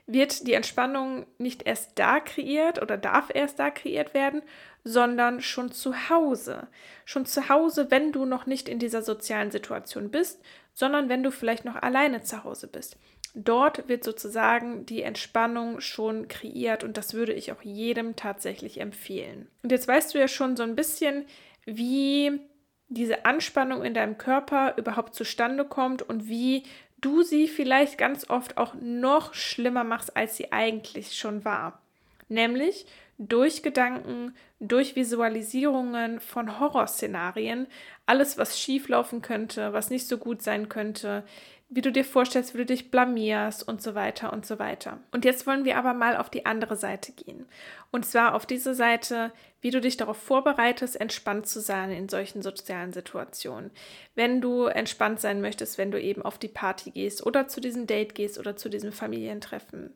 wird 0.07 0.47
die 0.47 0.53
Entspannung 0.53 1.27
nicht 1.37 1.67
erst 1.67 1.91
da 1.99 2.19
kreiert 2.19 2.81
oder 2.81 2.97
darf 2.97 3.29
erst 3.33 3.59
da 3.59 3.69
kreiert 3.69 4.15
werden, 4.15 4.41
sondern 4.83 5.41
schon 5.41 5.71
zu 5.71 6.09
Hause. 6.09 6.67
Schon 7.05 7.27
zu 7.27 7.49
Hause, 7.49 7.91
wenn 7.91 8.11
du 8.11 8.25
noch 8.25 8.47
nicht 8.47 8.69
in 8.69 8.79
dieser 8.79 9.03
sozialen 9.03 9.51
Situation 9.51 10.09
bist, 10.09 10.41
sondern 10.73 11.09
wenn 11.09 11.21
du 11.21 11.31
vielleicht 11.31 11.65
noch 11.65 11.75
alleine 11.75 12.23
zu 12.23 12.43
Hause 12.43 12.67
bist. 12.67 12.97
Dort 13.35 13.87
wird 13.87 14.03
sozusagen 14.03 14.87
die 14.87 15.03
Entspannung 15.03 15.81
schon 15.81 16.27
kreiert 16.27 16.83
und 16.83 16.97
das 16.97 17.13
würde 17.13 17.33
ich 17.33 17.51
auch 17.51 17.61
jedem 17.61 18.15
tatsächlich 18.15 18.81
empfehlen. 18.81 19.47
Und 19.61 19.71
jetzt 19.71 19.87
weißt 19.87 20.15
du 20.15 20.19
ja 20.19 20.27
schon 20.27 20.57
so 20.57 20.63
ein 20.63 20.75
bisschen, 20.75 21.25
wie 21.65 22.41
diese 22.89 23.25
Anspannung 23.25 23.83
in 23.83 23.93
deinem 23.93 24.17
Körper 24.17 24.73
überhaupt 24.77 25.15
zustande 25.15 25.63
kommt 25.63 26.01
und 26.01 26.27
wie 26.27 26.63
du 27.01 27.21
sie 27.23 27.47
vielleicht 27.47 27.97
ganz 27.97 28.29
oft 28.29 28.57
auch 28.57 28.73
noch 28.79 29.33
schlimmer 29.33 29.83
machst, 29.83 30.17
als 30.17 30.35
sie 30.35 30.51
eigentlich 30.51 31.15
schon 31.15 31.45
war. 31.45 31.81
Nämlich 32.27 32.85
durch 33.17 33.63
Gedanken, 33.63 34.35
durch 34.59 34.95
Visualisierungen 34.95 36.19
von 36.19 36.59
Horrorszenarien, 36.59 37.67
alles, 38.05 38.37
was 38.37 38.59
schieflaufen 38.59 39.21
könnte, 39.21 39.73
was 39.73 39.89
nicht 39.89 40.07
so 40.07 40.17
gut 40.17 40.41
sein 40.41 40.69
könnte, 40.69 41.23
wie 41.69 41.81
du 41.81 41.91
dir 41.91 42.03
vorstellst, 42.03 42.53
wie 42.53 42.59
du 42.59 42.65
dich 42.65 42.89
blamierst 42.89 43.67
und 43.67 43.81
so 43.81 43.93
weiter 43.93 44.33
und 44.33 44.45
so 44.45 44.57
weiter. 44.57 44.99
Und 45.11 45.23
jetzt 45.23 45.45
wollen 45.45 45.65
wir 45.65 45.77
aber 45.77 45.93
mal 45.93 46.17
auf 46.17 46.29
die 46.29 46.45
andere 46.47 46.75
Seite 46.75 47.11
gehen. 47.11 47.45
Und 47.91 48.05
zwar 48.05 48.33
auf 48.33 48.47
diese 48.47 48.73
Seite, 48.73 49.31
wie 49.61 49.71
du 49.71 49.81
dich 49.81 49.97
darauf 49.97 50.17
vorbereitest, 50.17 50.99
entspannt 50.99 51.47
zu 51.47 51.59
sein 51.59 51.91
in 51.91 52.09
solchen 52.09 52.41
sozialen 52.41 52.93
Situationen. 52.93 53.71
Wenn 54.15 54.41
du 54.41 54.65
entspannt 54.65 55.19
sein 55.19 55.41
möchtest, 55.41 55.77
wenn 55.77 55.91
du 55.91 56.01
eben 56.01 56.21
auf 56.21 56.37
die 56.37 56.47
Party 56.47 56.91
gehst 56.91 57.25
oder 57.25 57.47
zu 57.47 57.59
diesem 57.59 57.87
Date 57.87 58.15
gehst 58.15 58.37
oder 58.37 58.55
zu 58.55 58.69
diesem 58.69 58.91
Familientreffen. 58.91 59.93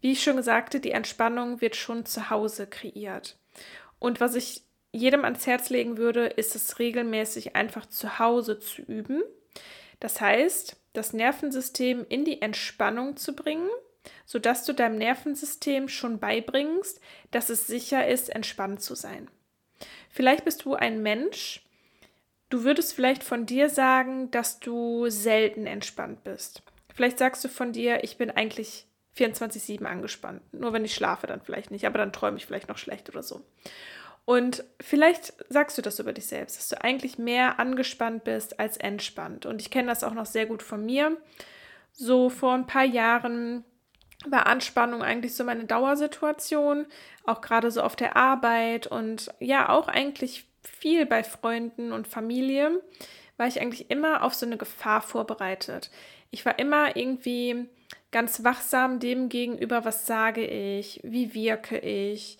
Wie 0.00 0.12
ich 0.12 0.22
schon 0.22 0.42
sagte, 0.42 0.80
die 0.80 0.90
Entspannung 0.90 1.60
wird 1.60 1.76
schon 1.76 2.04
zu 2.04 2.30
Hause 2.30 2.66
kreiert. 2.66 3.38
Und 3.98 4.20
was 4.20 4.34
ich 4.34 4.62
jedem 4.92 5.24
ans 5.24 5.46
Herz 5.46 5.70
legen 5.70 5.96
würde, 5.96 6.26
ist 6.26 6.54
es 6.56 6.78
regelmäßig 6.78 7.54
einfach 7.54 7.86
zu 7.86 8.18
Hause 8.18 8.58
zu 8.58 8.82
üben. 8.82 9.22
Das 10.00 10.20
heißt, 10.20 10.76
das 10.92 11.12
Nervensystem 11.12 12.04
in 12.08 12.24
die 12.24 12.42
Entspannung 12.42 13.16
zu 13.16 13.34
bringen, 13.34 13.68
sodass 14.26 14.64
du 14.64 14.74
deinem 14.74 14.98
Nervensystem 14.98 15.88
schon 15.88 16.18
beibringst, 16.18 17.00
dass 17.30 17.48
es 17.48 17.66
sicher 17.66 18.06
ist, 18.06 18.28
entspannt 18.28 18.82
zu 18.82 18.94
sein. 18.94 19.28
Vielleicht 20.10 20.44
bist 20.44 20.64
du 20.64 20.74
ein 20.74 21.02
Mensch, 21.02 21.64
du 22.50 22.64
würdest 22.64 22.92
vielleicht 22.92 23.24
von 23.24 23.46
dir 23.46 23.70
sagen, 23.70 24.30
dass 24.30 24.60
du 24.60 25.08
selten 25.08 25.66
entspannt 25.66 26.24
bist. 26.24 26.62
Vielleicht 26.94 27.18
sagst 27.18 27.44
du 27.44 27.48
von 27.48 27.72
dir, 27.72 28.04
ich 28.04 28.18
bin 28.18 28.30
eigentlich 28.30 28.86
24-7 29.16 29.84
angespannt. 29.84 30.42
Nur 30.52 30.72
wenn 30.72 30.84
ich 30.84 30.94
schlafe, 30.94 31.26
dann 31.26 31.40
vielleicht 31.40 31.70
nicht, 31.70 31.86
aber 31.86 31.98
dann 31.98 32.12
träume 32.12 32.36
ich 32.36 32.46
vielleicht 32.46 32.68
noch 32.68 32.78
schlecht 32.78 33.08
oder 33.08 33.22
so. 33.22 33.42
Und 34.24 34.64
vielleicht 34.80 35.34
sagst 35.48 35.78
du 35.78 35.82
das 35.82 36.00
über 36.00 36.12
dich 36.12 36.26
selbst, 36.26 36.58
dass 36.58 36.68
du 36.68 36.82
eigentlich 36.82 37.16
mehr 37.16 37.60
angespannt 37.60 38.24
bist 38.24 38.58
als 38.58 38.76
entspannt. 38.76 39.46
Und 39.46 39.60
ich 39.60 39.70
kenne 39.70 39.88
das 39.88 40.02
auch 40.02 40.14
noch 40.14 40.26
sehr 40.26 40.46
gut 40.46 40.62
von 40.62 40.84
mir. 40.84 41.16
So 41.92 42.28
vor 42.28 42.52
ein 42.54 42.66
paar 42.66 42.84
Jahren 42.84 43.64
war 44.30 44.46
Anspannung 44.46 45.02
eigentlich 45.02 45.34
so 45.34 45.44
meine 45.44 45.64
Dauersituation, 45.64 46.86
auch 47.24 47.40
gerade 47.40 47.70
so 47.70 47.82
auf 47.82 47.96
der 47.96 48.16
Arbeit 48.16 48.86
und 48.86 49.30
ja, 49.40 49.68
auch 49.68 49.88
eigentlich 49.88 50.46
viel 50.62 51.06
bei 51.06 51.22
Freunden 51.24 51.92
und 51.92 52.08
Familie, 52.08 52.82
war 53.36 53.46
ich 53.46 53.60
eigentlich 53.60 53.90
immer 53.90 54.22
auf 54.22 54.34
so 54.34 54.46
eine 54.46 54.56
Gefahr 54.56 55.02
vorbereitet. 55.02 55.90
Ich 56.30 56.44
war 56.44 56.58
immer 56.58 56.96
irgendwie 56.96 57.68
ganz 58.10 58.44
wachsam 58.44 58.98
dem 58.98 59.28
gegenüber, 59.28 59.84
was 59.84 60.06
sage 60.06 60.44
ich, 60.46 61.00
wie 61.02 61.34
wirke 61.34 61.78
ich, 61.78 62.38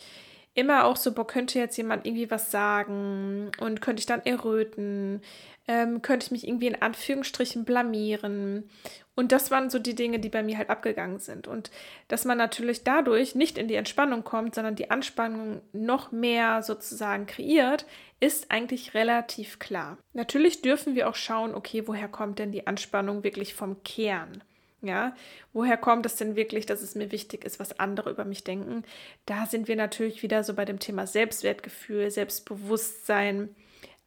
immer 0.54 0.86
auch 0.86 0.96
so, 0.96 1.12
boah, 1.12 1.26
könnte 1.26 1.58
jetzt 1.58 1.76
jemand 1.76 2.06
irgendwie 2.06 2.30
was 2.30 2.50
sagen 2.50 3.50
und 3.60 3.82
könnte 3.82 4.00
ich 4.00 4.06
dann 4.06 4.24
erröten, 4.24 5.20
ähm, 5.68 6.02
könnte 6.02 6.26
ich 6.26 6.30
mich 6.30 6.46
irgendwie 6.46 6.68
in 6.68 6.80
Anführungsstrichen 6.80 7.64
blamieren. 7.64 8.68
Und 9.14 9.32
das 9.32 9.50
waren 9.50 9.70
so 9.70 9.78
die 9.78 9.94
Dinge, 9.94 10.18
die 10.18 10.28
bei 10.28 10.42
mir 10.42 10.58
halt 10.58 10.70
abgegangen 10.70 11.18
sind. 11.18 11.48
Und 11.48 11.70
dass 12.08 12.24
man 12.24 12.38
natürlich 12.38 12.84
dadurch 12.84 13.34
nicht 13.34 13.58
in 13.58 13.66
die 13.66 13.74
Entspannung 13.74 14.24
kommt, 14.24 14.54
sondern 14.54 14.76
die 14.76 14.90
Anspannung 14.90 15.62
noch 15.72 16.12
mehr 16.12 16.62
sozusagen 16.62 17.26
kreiert, 17.26 17.86
ist 18.20 18.50
eigentlich 18.50 18.94
relativ 18.94 19.58
klar. 19.58 19.98
Natürlich 20.12 20.62
dürfen 20.62 20.94
wir 20.94 21.08
auch 21.08 21.14
schauen, 21.14 21.54
okay, 21.54 21.86
woher 21.86 22.08
kommt 22.08 22.38
denn 22.38 22.52
die 22.52 22.66
Anspannung 22.66 23.24
wirklich 23.24 23.54
vom 23.54 23.82
Kern? 23.82 24.42
Ja, 24.82 25.16
woher 25.52 25.78
kommt 25.78 26.06
es 26.06 26.16
denn 26.16 26.36
wirklich, 26.36 26.66
dass 26.66 26.82
es 26.82 26.94
mir 26.94 27.10
wichtig 27.10 27.44
ist, 27.44 27.58
was 27.58 27.80
andere 27.80 28.10
über 28.10 28.24
mich 28.24 28.44
denken? 28.44 28.84
Da 29.24 29.46
sind 29.46 29.66
wir 29.68 29.74
natürlich 29.74 30.22
wieder 30.22 30.44
so 30.44 30.54
bei 30.54 30.66
dem 30.66 30.78
Thema 30.78 31.06
Selbstwertgefühl, 31.06 32.10
Selbstbewusstsein. 32.10 33.56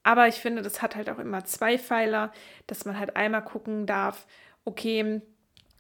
Aber 0.10 0.28
ich 0.28 0.38
finde, 0.38 0.64
das 0.64 0.82
hat 0.82 0.96
halt 0.96 1.08
auch 1.08 1.20
immer 1.20 1.46
zwei 1.46 1.78
Pfeiler, 1.78 2.34
dass 2.66 2.84
man 2.84 2.98
halt 2.98 3.16
einmal 3.16 3.44
gucken 3.44 3.86
darf, 3.86 4.26
okay, 4.66 5.22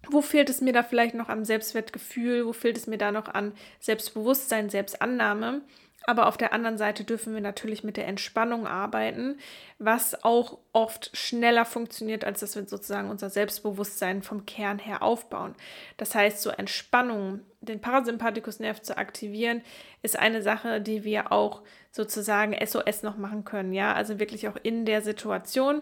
wo 0.08 0.22
fehlt 0.22 0.52
es 0.52 0.62
mir 0.62 0.72
da 0.72 0.84
vielleicht 0.84 1.16
noch 1.16 1.30
am 1.30 1.44
Selbstwertgefühl? 1.44 2.46
Wo 2.46 2.54
fehlt 2.54 2.78
es 2.78 2.86
mir 2.86 3.00
da 3.00 3.12
noch 3.12 3.28
an 3.28 3.54
Selbstbewusstsein, 3.80 4.70
Selbstannahme? 4.70 5.64
Aber 6.06 6.28
auf 6.28 6.38
der 6.38 6.54
anderen 6.54 6.78
Seite 6.78 7.04
dürfen 7.04 7.34
wir 7.34 7.42
natürlich 7.42 7.84
mit 7.84 7.98
der 7.98 8.08
Entspannung 8.08 8.68
arbeiten, 8.68 9.40
was 9.80 10.24
auch 10.24 10.60
oft 10.74 11.10
schneller 11.18 11.66
funktioniert, 11.66 12.24
als 12.24 12.42
dass 12.42 12.56
wir 12.56 12.68
sozusagen 12.68 13.10
unser 13.10 13.32
Selbstbewusstsein 13.32 14.22
vom 14.22 14.46
Kern 14.46 14.78
her 14.78 15.02
aufbauen. 15.02 15.56
Das 15.98 16.14
heißt, 16.14 16.44
so 16.44 16.52
Entspannung, 16.52 17.40
den 17.62 17.82
Parasympathikusnerv 17.82 18.80
zu 18.84 18.96
aktivieren, 18.96 19.64
ist 20.04 20.20
eine 20.20 20.44
Sache, 20.44 20.82
die 20.82 21.04
wir 21.04 21.32
auch 21.32 21.64
sozusagen 21.92 22.56
SOS 22.66 23.04
noch 23.04 23.18
machen 23.18 23.44
können. 23.44 23.74
Ja, 23.74 23.94
also 23.94 24.20
wirklich 24.20 24.48
auch 24.48 24.58
in 24.62 24.86
der 24.86 25.02
Situation. 25.02 25.82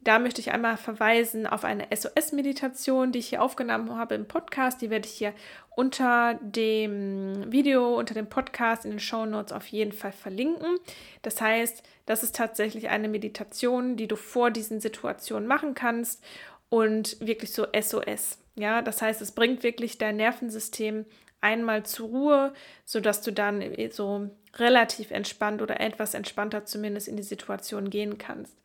Da 0.00 0.20
möchte 0.20 0.40
ich 0.40 0.52
einmal 0.52 0.76
verweisen 0.76 1.46
auf 1.46 1.64
eine 1.64 1.88
SOS-Meditation, 1.94 3.10
die 3.10 3.18
ich 3.18 3.30
hier 3.30 3.42
aufgenommen 3.42 3.96
habe 3.96 4.14
im 4.14 4.28
Podcast. 4.28 4.80
Die 4.80 4.90
werde 4.90 5.08
ich 5.08 5.14
hier 5.14 5.34
unter 5.74 6.38
dem 6.40 7.50
Video, 7.50 7.98
unter 7.98 8.14
dem 8.14 8.28
Podcast 8.28 8.84
in 8.84 8.92
den 8.92 9.00
Show 9.00 9.26
Notes 9.26 9.52
auf 9.52 9.66
jeden 9.66 9.92
Fall 9.92 10.12
verlinken. 10.12 10.78
Das 11.22 11.40
heißt, 11.40 11.82
das 12.06 12.22
ist 12.22 12.36
tatsächlich 12.36 12.88
eine 12.88 13.08
Meditation, 13.08 13.96
die 13.96 14.06
du 14.06 14.14
vor 14.14 14.52
diesen 14.52 14.80
Situationen 14.80 15.48
machen 15.48 15.74
kannst 15.74 16.22
und 16.68 17.16
wirklich 17.20 17.52
so 17.52 17.66
SOS. 17.78 18.38
Ja, 18.54 18.82
das 18.82 19.02
heißt, 19.02 19.20
es 19.20 19.32
bringt 19.32 19.62
wirklich 19.64 19.98
dein 19.98 20.16
Nervensystem 20.16 21.06
einmal 21.40 21.84
zur 21.84 22.08
Ruhe, 22.08 22.52
sodass 22.84 23.20
du 23.22 23.32
dann 23.32 23.62
so 23.90 24.30
relativ 24.58 25.10
entspannt 25.10 25.62
oder 25.62 25.80
etwas 25.80 26.14
entspannter 26.14 26.64
zumindest 26.64 27.08
in 27.08 27.16
die 27.16 27.22
Situation 27.22 27.90
gehen 27.90 28.18
kannst. 28.18 28.56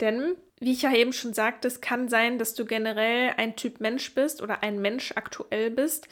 Denn, 0.00 0.36
wie 0.58 0.72
ich 0.72 0.82
ja 0.82 0.92
eben 0.92 1.12
schon 1.12 1.34
sagte, 1.34 1.68
es 1.68 1.80
kann 1.80 2.08
sein, 2.08 2.38
dass 2.38 2.54
du 2.54 2.64
generell 2.64 3.32
ein 3.36 3.56
Typ 3.56 3.80
Mensch 3.80 4.14
bist 4.14 4.42
oder 4.42 4.62
ein 4.62 4.80
Mensch 4.80 5.12
aktuell 5.14 5.70
bist, 5.70 6.08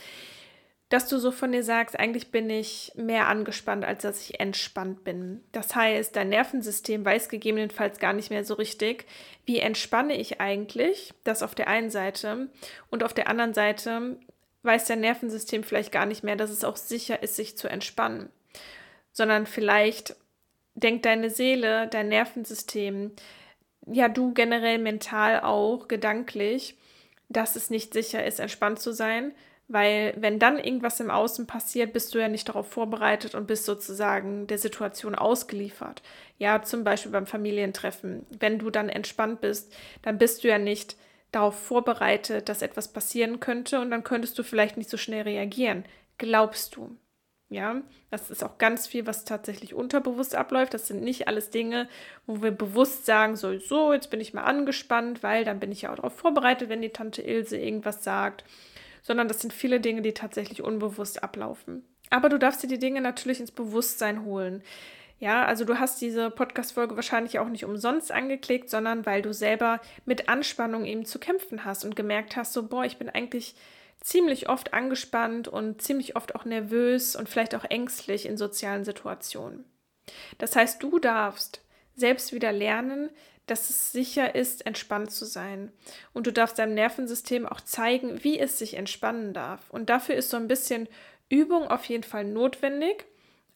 dass 0.93 1.09
du 1.09 1.17
so 1.17 1.31
von 1.31 1.53
dir 1.53 1.65
sagst, 1.65 1.99
eigentlich 1.99 2.31
bin 2.31 2.51
ich 2.51 2.93
mehr 2.97 3.27
angespannt, 3.27 3.83
als 3.83 4.03
dass 4.03 4.29
ich 4.29 4.41
entspannt 4.41 5.05
bin. 5.05 5.41
Das 5.51 5.75
heißt, 5.75 6.15
dein 6.15 6.29
Nervensystem 6.29 7.03
weiß 7.03 7.31
gegebenenfalls 7.31 7.99
gar 7.99 8.13
nicht 8.13 8.29
mehr 8.29 8.45
so 8.45 8.53
richtig, 8.55 9.07
wie 9.47 9.59
entspanne 9.59 10.15
ich 10.19 10.43
eigentlich, 10.43 11.15
das 11.25 11.43
auf 11.43 11.55
der 11.55 11.69
einen 11.69 11.89
Seite 11.89 12.51
und 12.91 13.05
auf 13.05 13.15
der 13.15 13.29
anderen 13.29 13.55
Seite 13.55 14.19
weiß 14.65 14.85
dein 14.85 15.01
Nervensystem 15.01 15.65
vielleicht 15.65 15.93
gar 15.93 16.05
nicht 16.05 16.25
mehr, 16.25 16.37
dass 16.37 16.51
es 16.51 16.63
auch 16.63 16.77
sicher 16.77 17.23
ist, 17.23 17.37
sich 17.37 17.57
zu 17.57 17.69
entspannen, 17.69 18.29
sondern 19.13 19.47
vielleicht 19.47 20.17
denkt 20.75 21.05
deine 21.05 21.31
Seele, 21.31 21.89
dein 21.89 22.09
Nervensystem, 22.09 23.13
ja, 23.87 24.09
du 24.09 24.33
generell 24.33 24.79
mental 24.79 25.41
auch, 25.41 25.89
gedanklich, 25.89 26.79
dass 27.29 27.57
es 27.57 27.71
nicht 27.71 27.93
sicher 27.93 28.25
ist, 28.25 28.41
entspannt 28.41 28.81
zu 28.81 28.93
sein, 28.93 29.33
weil 29.69 30.15
wenn 30.19 30.39
dann 30.39 30.59
irgendwas 30.59 31.01
im 31.01 31.11
Außen 31.11 31.47
passiert, 31.47 31.93
bist 31.93 32.15
du 32.15 32.19
ja 32.19 32.29
nicht 32.29 32.49
darauf 32.49 32.69
vorbereitet 32.69 33.35
und 33.35 33.47
bist 33.47 33.65
sozusagen 33.65 34.47
der 34.47 34.59
Situation 34.59 35.15
ausgeliefert. 35.15 36.03
Ja, 36.39 36.63
zum 36.63 36.85
Beispiel 36.85 37.13
beim 37.13 37.27
Familientreffen. 37.27 38.27
Wenn 38.39 38.59
du 38.59 38.71
dann 38.71 38.89
entspannt 38.89 39.41
bist, 39.41 39.75
dann 40.03 40.19
bist 40.19 40.45
du 40.45 40.49
ja 40.49 40.59
nicht 40.59 40.97
darauf 41.31 41.59
vorbereitet, 41.59 42.49
dass 42.49 42.61
etwas 42.61 42.93
passieren 42.93 43.41
könnte 43.41 43.81
und 43.81 43.91
dann 43.91 44.05
könntest 44.05 44.39
du 44.39 44.43
vielleicht 44.43 44.77
nicht 44.77 44.91
so 44.91 44.99
schnell 44.99 45.23
reagieren. 45.23 45.85
Glaubst 46.19 46.77
du? 46.77 46.95
Ja, 47.53 47.83
das 48.11 48.31
ist 48.31 48.43
auch 48.43 48.57
ganz 48.57 48.87
viel, 48.87 49.07
was 49.07 49.27
tatsächlich 49.27 49.75
unterbewusst 49.75 50.35
abläuft. 50.35 50.73
Das 50.73 50.87
sind 50.87 51.03
nicht 51.03 51.29
alles 51.29 51.51
Dinge, 51.51 51.87
wo 52.27 52.43
wir 52.43 52.51
bewusst 52.51 53.05
sagen, 53.05 53.37
so, 53.37 53.59
so, 53.59 53.93
jetzt 53.93 54.09
bin 54.09 54.21
ich 54.21 54.33
mal 54.33 54.45
angespannt, 54.45 55.23
weil 55.23 55.45
dann 55.45 55.61
bin 55.61 55.71
ich 55.71 55.83
ja 55.83 55.93
auch 55.93 55.97
darauf 55.97 56.17
vorbereitet, 56.17 56.71
wenn 56.71 56.81
die 56.81 56.89
Tante 56.89 57.21
Ilse 57.21 57.59
irgendwas 57.59 58.03
sagt. 58.03 58.45
Sondern 59.03 59.29
das 59.29 59.41
sind 59.41 59.53
viele 59.53 59.81
Dinge, 59.81 60.01
die 60.01 60.15
tatsächlich 60.15 60.63
unbewusst 60.63 61.23
ablaufen. 61.23 61.85
Aber 62.09 62.31
du 62.31 62.39
darfst 62.39 62.63
dir 62.63 62.69
die 62.69 62.79
Dinge 62.79 63.03
natürlich 63.03 63.41
ins 63.41 63.51
Bewusstsein 63.51 64.25
holen. 64.25 64.63
Ja, 65.19 65.45
also 65.45 65.67
du 65.67 65.79
hast 65.79 66.01
diese 66.01 66.31
Podcast-Folge 66.31 66.97
wahrscheinlich 66.97 67.39
auch 67.39 67.49
nicht 67.49 67.67
umsonst 67.67 68.11
angeklickt, 68.11 68.71
sondern 68.71 69.05
weil 69.05 69.21
du 69.21 69.35
selber 69.35 69.81
mit 70.07 70.31
Anspannung 70.31 70.87
eben 70.87 71.05
zu 71.05 71.19
kämpfen 71.19 71.67
hast 71.67 71.85
und 71.85 71.97
gemerkt 71.97 72.35
hast, 72.35 72.55
so, 72.55 72.67
boah, 72.67 72.85
ich 72.85 72.97
bin 72.97 73.11
eigentlich 73.11 73.55
ziemlich 74.03 74.49
oft 74.49 74.75
angespannt 74.75 75.49
und 75.49 75.81
ziemlich 75.81 76.17
oft 76.17 76.35
auch 76.35 76.45
nervös 76.45 77.17
und 77.17 77.29
vielleicht 77.29 77.55
auch 77.55 77.65
ängstlich 77.65 78.27
in 78.27 78.37
sozialen 78.37 78.85
Situationen. 78.85 79.65
Das 80.39 80.57
heißt, 80.57 80.83
du 80.83 80.99
darfst 80.99 81.63
selbst 81.95 82.33
wieder 82.33 82.53
lernen, 82.53 83.11
dass 83.47 83.71
es 83.71 83.93
sicher 83.93 84.35
ist, 84.35 84.67
entspannt 84.67 85.11
zu 85.11 85.25
sein. 85.25 85.73
Und 86.13 86.27
du 86.27 86.33
darfst 86.33 86.59
deinem 86.59 86.75
Nervensystem 86.75 87.47
auch 87.47 87.61
zeigen, 87.61 88.23
wie 88.25 88.39
es 88.39 88.59
sich 88.59 88.75
entspannen 88.75 89.35
darf. 89.35 89.71
Und 89.71 89.91
dafür 89.91 90.15
ist 90.15 90.31
so 90.31 90.37
ein 90.37 90.49
bisschen 90.49 90.89
Übung 91.29 91.67
auf 91.67 91.85
jeden 91.87 92.05
Fall 92.05 92.25
notwendig. 92.25 93.07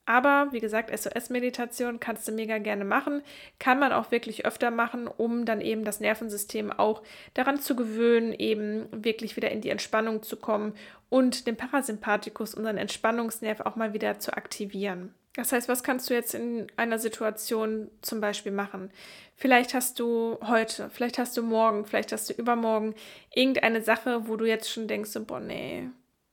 Aber 0.06 0.48
wie 0.52 0.60
gesagt, 0.60 0.96
SOS-Meditation 0.96 1.98
kannst 1.98 2.26
du 2.28 2.32
mega 2.32 2.58
gerne 2.58 2.84
machen. 2.84 3.22
Kann 3.58 3.80
man 3.80 3.92
auch 3.92 4.12
wirklich 4.12 4.46
öfter 4.46 4.70
machen, 4.70 5.08
um 5.08 5.44
dann 5.44 5.60
eben 5.60 5.84
das 5.84 5.98
Nervensystem 5.98 6.70
auch 6.70 7.02
daran 7.34 7.60
zu 7.60 7.74
gewöhnen, 7.74 8.32
eben 8.32 8.86
wirklich 8.92 9.36
wieder 9.36 9.50
in 9.50 9.60
die 9.60 9.70
Entspannung 9.70 10.22
zu 10.22 10.36
kommen 10.36 10.74
und 11.08 11.48
den 11.48 11.56
Parasympathikus, 11.56 12.54
unseren 12.54 12.78
Entspannungsnerv, 12.78 13.60
auch 13.60 13.74
mal 13.74 13.92
wieder 13.92 14.20
zu 14.20 14.36
aktivieren. 14.36 15.12
Das 15.34 15.52
heißt, 15.52 15.68
was 15.68 15.82
kannst 15.82 16.08
du 16.08 16.14
jetzt 16.14 16.34
in 16.34 16.68
einer 16.76 16.98
Situation 16.98 17.90
zum 18.00 18.20
Beispiel 18.20 18.52
machen? 18.52 18.90
Vielleicht 19.34 19.74
hast 19.74 19.98
du 19.98 20.38
heute, 20.46 20.88
vielleicht 20.88 21.18
hast 21.18 21.36
du 21.36 21.42
morgen, 21.42 21.84
vielleicht 21.84 22.12
hast 22.12 22.30
du 22.30 22.32
übermorgen 22.32 22.94
irgendeine 23.34 23.82
Sache, 23.82 24.28
wo 24.28 24.36
du 24.36 24.46
jetzt 24.46 24.70
schon 24.70 24.88
denkst, 24.88 25.10
so, 25.10 25.24
boah, 25.24 25.40
nee, 25.40 25.82
Ne, 25.82 25.90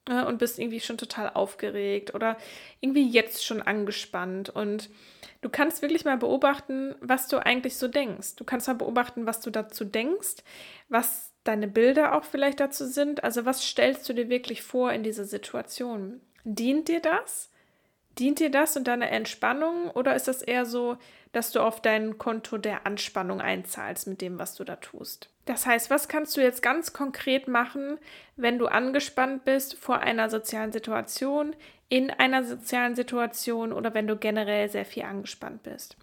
und 0.10 0.38
bist 0.38 0.60
irgendwie 0.60 0.82
schon 0.82 0.98
total 0.98 1.30
aufgeregt 1.30 2.14
oder 2.14 2.38
irgendwie 2.82 3.08
jetzt 3.08 3.46
schon 3.46 3.62
angespannt. 3.62 4.50
Und 4.50 4.90
du 5.42 5.50
kannst 5.50 5.82
wirklich 5.82 6.06
mal 6.06 6.18
beobachten, 6.18 6.96
was 7.00 7.28
du 7.28 7.38
eigentlich 7.38 7.78
so 7.78 7.88
denkst. 7.88 8.36
Du 8.36 8.44
kannst 8.44 8.68
mal 8.68 8.74
beobachten, 8.74 9.26
was 9.26 9.40
du 9.40 9.50
dazu 9.50 9.86
denkst, 9.86 10.44
was 10.90 11.32
deine 11.44 11.68
Bilder 11.68 12.16
auch 12.16 12.24
vielleicht 12.24 12.60
dazu 12.60 12.86
sind. 12.86 13.24
Also 13.24 13.46
was 13.46 13.64
stellst 13.66 14.08
du 14.08 14.14
dir 14.14 14.30
wirklich 14.30 14.62
vor 14.62 14.92
in 14.92 15.04
dieser 15.04 15.26
Situation? 15.26 16.22
Dient 16.44 16.88
dir 16.88 17.00
das? 17.00 17.50
Dient 18.20 18.40
dir 18.40 18.52
das 18.52 18.78
und 18.78 18.88
deine 18.88 19.10
Entspannung 19.10 19.90
oder 19.90 20.16
ist 20.16 20.28
das 20.28 20.42
eher 20.42 20.66
so, 20.66 20.98
dass 21.32 21.52
du 21.52 21.62
auf 21.62 21.82
dein 21.82 22.18
Konto 22.18 22.58
der 22.58 22.86
Anspannung 22.86 23.42
einzahlst 23.42 24.08
mit 24.08 24.22
dem, 24.22 24.38
was 24.38 24.56
du 24.56 24.64
da 24.64 24.76
tust? 24.76 25.33
Das 25.46 25.66
heißt, 25.66 25.90
was 25.90 26.08
kannst 26.08 26.38
du 26.38 26.42
jetzt 26.42 26.62
ganz 26.62 26.94
konkret 26.94 27.48
machen, 27.48 27.98
wenn 28.38 28.58
du 28.58 28.68
angespannt 28.68 29.44
bist 29.44 29.76
vor 29.76 30.00
einer 30.00 30.30
sozialen 30.30 30.72
Situation, 30.72 31.56
in 31.90 32.10
einer 32.10 32.44
sozialen 32.44 32.96
Situation 32.96 33.74
oder 33.74 33.94
wenn 33.94 34.08
du 34.08 34.16
generell 34.16 34.70
sehr 34.70 34.86
viel 34.86 35.04
angespannt 35.04 35.64
bist? 35.64 35.98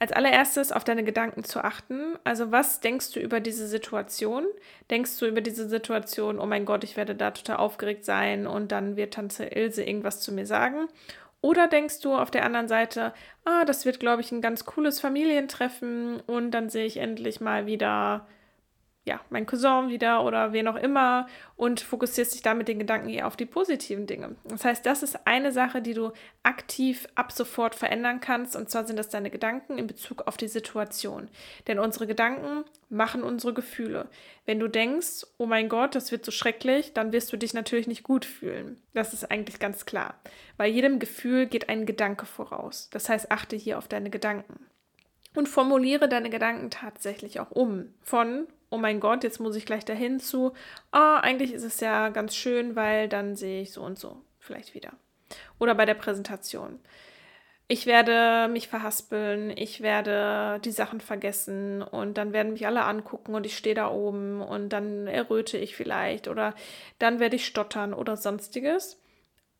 Als 0.00 0.10
allererstes 0.10 0.72
auf 0.72 0.82
deine 0.82 1.04
Gedanken 1.04 1.44
zu 1.44 1.62
achten. 1.62 2.18
Also 2.24 2.50
was 2.50 2.80
denkst 2.80 3.12
du 3.12 3.20
über 3.20 3.38
diese 3.38 3.68
Situation? 3.68 4.44
Denkst 4.90 5.16
du 5.20 5.26
über 5.26 5.40
diese 5.40 5.68
Situation, 5.68 6.40
oh 6.40 6.46
mein 6.46 6.64
Gott, 6.64 6.82
ich 6.82 6.96
werde 6.96 7.14
da 7.14 7.30
total 7.30 7.58
aufgeregt 7.58 8.04
sein 8.04 8.48
und 8.48 8.72
dann 8.72 8.96
wird 8.96 9.14
Tante 9.14 9.44
Ilse 9.44 9.84
irgendwas 9.84 10.20
zu 10.20 10.32
mir 10.32 10.46
sagen? 10.46 10.88
Oder 11.42 11.68
denkst 11.68 12.00
du 12.00 12.14
auf 12.14 12.30
der 12.30 12.44
anderen 12.44 12.68
Seite, 12.68 13.12
ah, 13.44 13.64
das 13.64 13.84
wird, 13.84 14.00
glaube 14.00 14.22
ich, 14.22 14.32
ein 14.32 14.40
ganz 14.40 14.64
cooles 14.64 15.00
Familientreffen 15.00 16.20
und 16.20 16.52
dann 16.52 16.70
sehe 16.70 16.86
ich 16.86 16.96
endlich 16.98 17.40
mal 17.40 17.66
wieder 17.66 18.26
ja, 19.04 19.20
mein 19.30 19.46
Cousin 19.46 19.88
wieder 19.88 20.24
oder 20.24 20.52
wen 20.52 20.68
auch 20.68 20.76
immer 20.76 21.26
und 21.56 21.80
fokussierst 21.80 22.34
dich 22.34 22.42
damit 22.42 22.68
den 22.68 22.78
Gedanken 22.78 23.08
eher 23.08 23.26
auf 23.26 23.34
die 23.34 23.46
positiven 23.46 24.06
Dinge. 24.06 24.36
Das 24.44 24.64
heißt, 24.64 24.86
das 24.86 25.02
ist 25.02 25.26
eine 25.26 25.50
Sache, 25.50 25.82
die 25.82 25.94
du 25.94 26.12
aktiv 26.44 27.08
ab 27.16 27.32
sofort 27.32 27.74
verändern 27.74 28.20
kannst 28.20 28.54
und 28.54 28.70
zwar 28.70 28.86
sind 28.86 28.96
das 28.96 29.08
deine 29.08 29.30
Gedanken 29.30 29.76
in 29.76 29.88
Bezug 29.88 30.28
auf 30.28 30.36
die 30.36 30.46
Situation. 30.46 31.28
Denn 31.66 31.80
unsere 31.80 32.06
Gedanken 32.06 32.64
machen 32.90 33.24
unsere 33.24 33.52
Gefühle. 33.52 34.08
Wenn 34.46 34.60
du 34.60 34.68
denkst, 34.68 35.26
oh 35.36 35.46
mein 35.46 35.68
Gott, 35.68 35.96
das 35.96 36.12
wird 36.12 36.24
so 36.24 36.30
schrecklich, 36.30 36.92
dann 36.92 37.12
wirst 37.12 37.32
du 37.32 37.36
dich 37.36 37.54
natürlich 37.54 37.88
nicht 37.88 38.04
gut 38.04 38.24
fühlen. 38.24 38.80
Das 38.94 39.12
ist 39.12 39.28
eigentlich 39.32 39.58
ganz 39.58 39.84
klar. 39.84 40.14
Bei 40.56 40.68
jedem 40.68 41.00
Gefühl 41.00 41.46
geht 41.46 41.68
ein 41.68 41.86
Gedanke 41.86 42.24
voraus. 42.24 42.88
Das 42.92 43.08
heißt, 43.08 43.32
achte 43.32 43.56
hier 43.56 43.78
auf 43.78 43.88
deine 43.88 44.10
Gedanken 44.10 44.66
und 45.34 45.48
formuliere 45.48 46.08
deine 46.08 46.30
Gedanken 46.30 46.70
tatsächlich 46.70 47.40
auch 47.40 47.50
um. 47.50 47.94
Von, 48.02 48.46
oh 48.72 48.78
mein 48.78 49.00
Gott, 49.00 49.22
jetzt 49.22 49.38
muss 49.38 49.54
ich 49.54 49.66
gleich 49.66 49.84
dahin 49.84 50.18
zu, 50.18 50.52
oh, 50.92 51.18
eigentlich 51.20 51.52
ist 51.52 51.64
es 51.64 51.80
ja 51.80 52.08
ganz 52.08 52.34
schön, 52.34 52.74
weil 52.74 53.08
dann 53.08 53.36
sehe 53.36 53.62
ich 53.62 53.72
so 53.72 53.82
und 53.82 53.98
so 53.98 54.22
vielleicht 54.38 54.74
wieder. 54.74 54.92
Oder 55.58 55.74
bei 55.74 55.84
der 55.84 55.94
Präsentation. 55.94 56.80
Ich 57.68 57.86
werde 57.86 58.48
mich 58.52 58.68
verhaspeln, 58.68 59.50
ich 59.56 59.80
werde 59.80 60.60
die 60.64 60.72
Sachen 60.72 61.00
vergessen 61.00 61.82
und 61.82 62.18
dann 62.18 62.32
werden 62.32 62.52
mich 62.52 62.66
alle 62.66 62.84
angucken 62.84 63.34
und 63.34 63.46
ich 63.46 63.56
stehe 63.56 63.74
da 63.74 63.90
oben 63.90 64.42
und 64.42 64.70
dann 64.70 65.06
erröte 65.06 65.56
ich 65.56 65.76
vielleicht 65.76 66.28
oder 66.28 66.54
dann 66.98 67.20
werde 67.20 67.36
ich 67.36 67.46
stottern 67.46 67.94
oder 67.94 68.16
sonstiges 68.16 69.01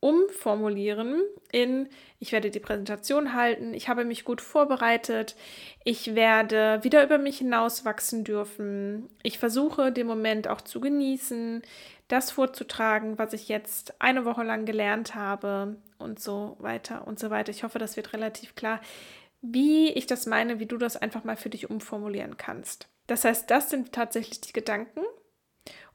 umformulieren 0.03 1.23
in, 1.53 1.89
ich 2.19 2.33
werde 2.33 2.51
die 2.51 2.59
Präsentation 2.59 3.35
halten, 3.35 3.73
ich 3.73 3.89
habe 3.89 4.05
mich 4.05 4.25
gut 4.25 4.41
vorbereitet, 4.41 5.37
ich 5.85 6.17
werde 6.17 6.81
wieder 6.83 7.05
über 7.05 7.19
mich 7.19 7.39
hinauswachsen 7.39 8.25
dürfen, 8.25 9.09
ich 9.23 9.39
versuche 9.39 9.93
den 9.93 10.09
Moment 10.09 10.49
auch 10.49 10.61
zu 10.61 10.81
genießen, 10.81 11.63
das 12.09 12.33
vorzutragen, 12.33 13.17
was 13.17 13.33
ich 13.33 13.49
jetzt 13.49 14.03
eine 14.03 14.25
Woche 14.25 14.43
lang 14.43 14.65
gelernt 14.65 15.15
habe 15.15 15.77
und 15.99 16.19
so 16.19 16.57
weiter 16.59 17.07
und 17.07 17.21
so 17.21 17.31
weiter. 17.31 17.53
Ich 17.53 17.63
hoffe, 17.63 17.79
das 17.79 17.97
wird 17.97 18.13
relativ 18.13 18.57
klar, 18.57 18.81
wie 19.41 19.93
ich 19.93 20.07
das 20.07 20.27
meine, 20.27 20.59
wie 20.59 20.67
du 20.67 20.79
das 20.79 20.97
einfach 20.97 21.23
mal 21.23 21.37
für 21.37 21.49
dich 21.49 21.71
umformulieren 21.71 22.37
kannst. 22.37 22.89
Das 23.07 23.25
heißt, 23.25 23.49
das 23.49 23.71
sind 23.71 23.93
tatsächlich 23.93 24.41
die 24.41 24.53
Gedanken, 24.53 25.01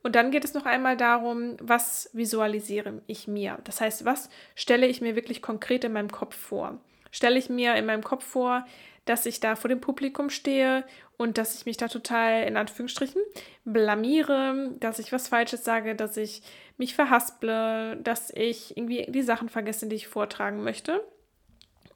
und 0.08 0.16
dann 0.16 0.32
geht 0.32 0.46
es 0.46 0.54
noch 0.54 0.66
einmal 0.66 0.96
darum, 0.96 1.58
was 1.60 2.10
visualisiere 2.14 3.02
ich 3.08 3.28
mir? 3.28 3.58
Das 3.66 3.82
heißt, 3.82 4.06
was 4.06 4.30
stelle 4.56 4.88
ich 4.88 5.02
mir 5.02 5.18
wirklich 5.18 5.42
konkret 5.42 5.84
in 5.84 5.92
meinem 5.92 6.10
Kopf 6.10 6.34
vor? 6.34 6.80
Stelle 7.12 7.38
ich 7.38 7.50
mir 7.50 7.76
in 7.76 7.86
meinem 7.86 8.06
Kopf 8.06 8.24
vor, 8.24 8.66
dass 9.04 9.26
ich 9.26 9.42
da 9.42 9.58
vor 9.58 9.68
dem 9.68 9.82
Publikum 9.82 10.30
stehe 10.30 10.86
und 11.18 11.38
dass 11.38 11.56
ich 11.56 11.66
mich 11.66 11.76
da 11.76 11.90
total 11.90 12.44
in 12.44 12.56
Anführungsstrichen 12.56 13.22
blamiere, 13.66 14.78
dass 14.80 15.00
ich 15.00 15.12
was 15.12 15.28
Falsches 15.28 15.66
sage, 15.66 15.94
dass 15.94 16.16
ich 16.16 16.42
mich 16.78 16.96
verhasple, 16.96 17.98
dass 17.98 18.30
ich 18.30 18.78
irgendwie 18.78 19.08
die 19.10 19.24
Sachen 19.24 19.50
vergesse, 19.50 19.88
die 19.88 19.98
ich 19.98 20.08
vortragen 20.08 20.64
möchte. 20.64 21.06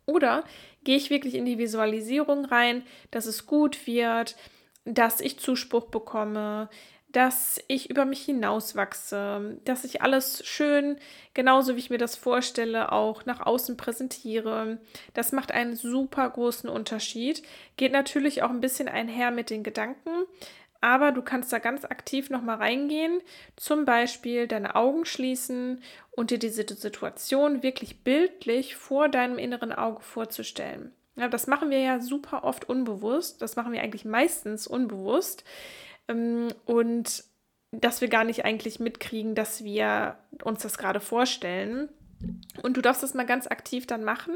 Oder 0.06 0.44
gehe 0.84 0.98
ich 0.98 1.12
wirklich 1.12 1.36
in 1.36 1.46
die 1.46 1.58
Visualisierung 1.58 2.44
rein, 2.44 2.84
dass 3.10 3.26
es 3.26 3.46
gut 3.46 3.88
wird, 3.88 4.36
dass 4.84 5.22
ich 5.22 5.40
Zuspruch 5.40 5.86
bekomme, 5.86 6.70
dass 7.12 7.60
ich 7.68 7.90
über 7.90 8.06
mich 8.06 8.24
hinauswachse, 8.24 9.60
dass 9.66 9.84
ich 9.84 10.02
alles 10.02 10.46
schön, 10.46 10.98
genauso 11.34 11.76
wie 11.76 11.80
ich 11.80 11.90
mir 11.90 11.98
das 11.98 12.16
vorstelle, 12.16 12.92
auch 12.92 13.26
nach 13.26 13.42
außen 13.42 13.78
präsentiere. 13.78 14.80
Das 15.14 15.32
macht 15.32 15.52
einen 15.52 15.76
super 15.76 16.30
großen 16.30 16.70
Unterschied. 16.70 17.44
Geht 17.78 17.92
natürlich 17.92 18.44
auch 18.44 18.50
ein 18.50 18.62
bisschen 18.62 18.88
einher 18.88 19.32
mit 19.32 19.50
den 19.50 19.64
Gedanken, 19.64 20.26
aber 20.80 21.12
du 21.12 21.22
kannst 21.22 21.54
da 21.54 21.60
ganz 21.60 21.86
aktiv 21.86 22.30
nochmal 22.30 22.58
reingehen, 22.58 23.22
zum 23.56 23.86
Beispiel 23.86 24.48
deine 24.48 24.76
Augen 24.76 25.06
schließen 25.06 25.84
und 26.12 26.32
dir 26.32 26.40
diese 26.40 26.64
Situation 26.64 27.62
wirklich 27.62 28.04
bildlich 28.04 28.76
vor 28.76 29.08
deinem 29.10 29.38
inneren 29.38 29.74
Auge 29.74 30.02
vorzustellen. 30.02 30.94
Ja, 31.16 31.28
das 31.28 31.46
machen 31.46 31.70
wir 31.70 31.80
ja 31.80 32.00
super 32.00 32.44
oft 32.44 32.68
unbewusst. 32.68 33.42
Das 33.42 33.56
machen 33.56 33.74
wir 33.74 33.82
eigentlich 33.82 34.06
meistens 34.06 34.66
unbewusst. 34.66 35.44
Ähm, 36.08 36.50
und 36.66 37.24
dass 37.72 38.02
wir 38.02 38.10
gar 38.10 38.24
nicht 38.24 38.46
eigentlich 38.46 38.80
mitkriegen, 38.80 39.36
dass 39.36 39.64
wir 39.64 40.18
uns 40.44 40.62
das 40.64 40.78
gerade 40.78 41.00
vorstellen. 41.00 41.90
Und 42.62 42.78
du 42.78 42.82
darfst 42.82 43.04
das 43.04 43.14
mal 43.14 43.26
ganz 43.26 43.48
aktiv 43.48 43.88
dann 43.88 44.04
machen. 44.04 44.34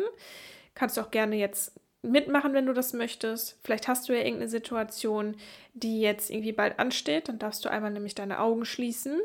Kannst 0.74 0.98
du 0.98 1.02
auch 1.02 1.12
gerne 1.12 1.36
jetzt 1.36 1.74
mitmachen, 2.02 2.54
wenn 2.54 2.66
du 2.66 2.74
das 2.74 2.94
möchtest. 2.94 3.60
Vielleicht 3.64 3.88
hast 3.88 4.08
du 4.08 4.14
ja 4.14 4.20
irgendeine 4.20 4.50
Situation, 4.50 5.36
die 5.74 6.02
jetzt 6.02 6.30
irgendwie 6.30 6.54
bald 6.54 6.80
ansteht. 6.80 7.28
Dann 7.28 7.40
darfst 7.40 7.66
du 7.66 7.70
einmal 7.70 7.92
nämlich 7.92 8.16
deine 8.16 8.40
Augen 8.40 8.66
schließen. 8.66 9.20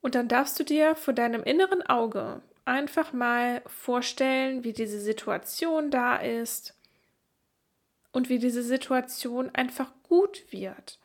Und 0.00 0.14
dann 0.14 0.28
darfst 0.28 0.58
du 0.58 0.64
dir 0.64 0.94
vor 0.96 1.14
deinem 1.14 1.42
inneren 1.42 1.82
Auge 1.82 2.42
einfach 2.64 3.12
mal 3.12 3.62
vorstellen, 3.66 4.64
wie 4.64 4.72
diese 4.72 5.00
Situation 5.00 5.90
da 5.90 6.16
ist 6.16 6.74
und 8.12 8.28
wie 8.28 8.38
diese 8.38 8.62
Situation 8.62 9.50
einfach 9.54 9.92
gut 10.02 10.44
wird. 10.50 10.99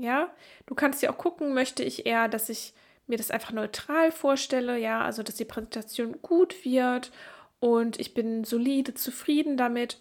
Ja, 0.00 0.30
du 0.66 0.74
kannst 0.74 1.02
dir 1.02 1.10
auch 1.10 1.18
gucken, 1.18 1.52
möchte 1.52 1.82
ich 1.82 2.06
eher, 2.06 2.28
dass 2.28 2.48
ich 2.48 2.72
mir 3.06 3.18
das 3.18 3.30
einfach 3.30 3.52
neutral 3.52 4.10
vorstelle, 4.12 4.78
ja, 4.78 5.02
also 5.02 5.22
dass 5.22 5.34
die 5.34 5.44
Präsentation 5.44 6.22
gut 6.22 6.64
wird 6.64 7.12
und 7.58 8.00
ich 8.00 8.14
bin 8.14 8.44
solide, 8.44 8.94
zufrieden 8.94 9.56
damit. 9.56 9.98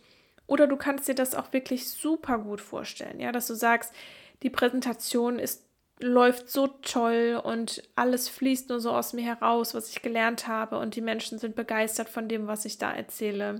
Oder 0.47 0.67
du 0.67 0.77
kannst 0.77 1.07
dir 1.07 1.15
das 1.15 1.35
auch 1.35 1.51
wirklich 1.51 1.89
super 1.89 2.39
gut 2.39 2.61
vorstellen, 2.61 3.19
ja, 3.19 3.31
dass 3.31 3.47
du 3.47 3.55
sagst, 3.55 3.93
die 4.41 4.49
Präsentation 4.49 5.37
ist 5.37 5.65
läuft 6.01 6.49
so 6.49 6.67
toll 6.67 7.41
und 7.43 7.83
alles 7.95 8.29
fließt 8.29 8.69
nur 8.69 8.79
so 8.79 8.91
aus 8.91 9.11
mir 9.11 9.25
heraus, 9.25 9.73
was 9.73 9.89
ich 9.89 10.01
gelernt 10.01 10.47
habe 10.47 10.77
und 10.79 10.95
die 10.95 11.01
Menschen 11.01 11.39
sind 11.39 11.57
begeistert 11.57 12.07
von 12.07 12.29
dem, 12.29 12.47
was 12.47 12.63
ich 12.63 12.77
da 12.77 12.93
erzähle. 12.93 13.59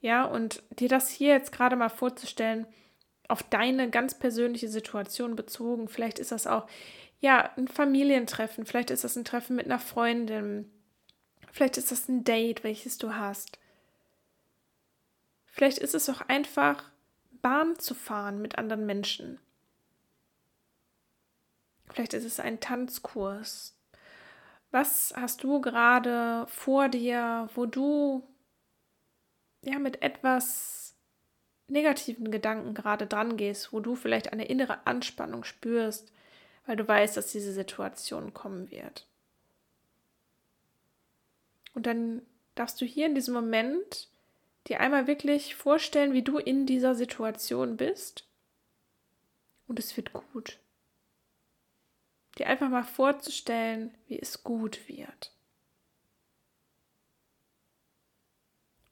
Ja, 0.00 0.24
und 0.24 0.62
dir 0.78 0.88
das 0.88 1.10
hier 1.10 1.32
jetzt 1.32 1.50
gerade 1.50 1.74
mal 1.74 1.88
vorzustellen, 1.88 2.66
auf 3.28 3.42
deine 3.42 3.90
ganz 3.90 4.18
persönliche 4.18 4.68
Situation 4.68 5.36
bezogen. 5.36 5.88
Vielleicht 5.88 6.18
ist 6.18 6.32
das 6.32 6.46
auch 6.46 6.66
ja 7.20 7.50
ein 7.56 7.68
Familientreffen, 7.68 8.66
vielleicht 8.66 8.90
ist 8.90 9.04
das 9.04 9.16
ein 9.16 9.24
Treffen 9.24 9.56
mit 9.56 9.66
einer 9.66 9.78
Freundin, 9.78 10.70
vielleicht 11.52 11.78
ist 11.78 11.90
das 11.90 12.08
ein 12.08 12.24
Date, 12.24 12.64
welches 12.64 12.98
du 12.98 13.14
hast. 13.14 13.58
Vielleicht 15.46 15.78
ist 15.78 15.94
es 15.94 16.10
auch 16.10 16.20
einfach 16.22 16.90
Bahn 17.40 17.78
zu 17.78 17.94
fahren 17.94 18.42
mit 18.42 18.58
anderen 18.58 18.86
Menschen. 18.86 19.38
Vielleicht 21.86 22.14
ist 22.14 22.24
es 22.24 22.40
ein 22.40 22.58
Tanzkurs. 22.58 23.76
Was 24.72 25.14
hast 25.16 25.44
du 25.44 25.60
gerade 25.60 26.46
vor 26.48 26.88
dir, 26.88 27.48
wo 27.54 27.66
du 27.66 28.26
ja 29.62 29.78
mit 29.78 30.02
etwas 30.02 30.83
negativen 31.68 32.30
Gedanken 32.30 32.74
gerade 32.74 33.06
dran 33.06 33.36
gehst, 33.36 33.72
wo 33.72 33.80
du 33.80 33.96
vielleicht 33.96 34.32
eine 34.32 34.46
innere 34.46 34.86
Anspannung 34.86 35.44
spürst, 35.44 36.12
weil 36.66 36.76
du 36.76 36.86
weißt, 36.86 37.16
dass 37.16 37.32
diese 37.32 37.52
Situation 37.52 38.34
kommen 38.34 38.70
wird. 38.70 39.06
Und 41.74 41.86
dann 41.86 42.22
darfst 42.54 42.80
du 42.80 42.84
hier 42.84 43.06
in 43.06 43.14
diesem 43.14 43.34
Moment 43.34 44.08
dir 44.68 44.80
einmal 44.80 45.06
wirklich 45.06 45.56
vorstellen, 45.56 46.12
wie 46.12 46.22
du 46.22 46.38
in 46.38 46.66
dieser 46.66 46.94
Situation 46.94 47.76
bist. 47.76 48.26
Und 49.66 49.78
es 49.78 49.96
wird 49.96 50.12
gut. 50.12 50.58
Dir 52.38 52.46
einfach 52.46 52.68
mal 52.68 52.84
vorzustellen, 52.84 53.94
wie 54.06 54.18
es 54.18 54.42
gut 54.42 54.88
wird. 54.88 55.32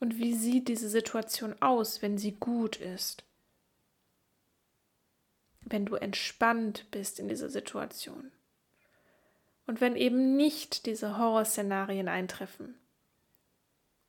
Und 0.02 0.18
wie 0.18 0.34
sieht 0.34 0.66
diese 0.66 0.88
Situation 0.88 1.54
aus, 1.62 2.02
wenn 2.02 2.18
sie 2.18 2.32
gut 2.32 2.74
ist? 2.74 3.22
Wenn 5.60 5.86
du 5.86 5.94
entspannt 5.94 6.90
bist 6.90 7.20
in 7.20 7.28
dieser 7.28 7.48
Situation. 7.48 8.32
Und 9.64 9.80
wenn 9.80 9.94
eben 9.94 10.36
nicht 10.36 10.86
diese 10.86 11.18
Horrorszenarien 11.18 12.08
eintreffen, 12.08 12.74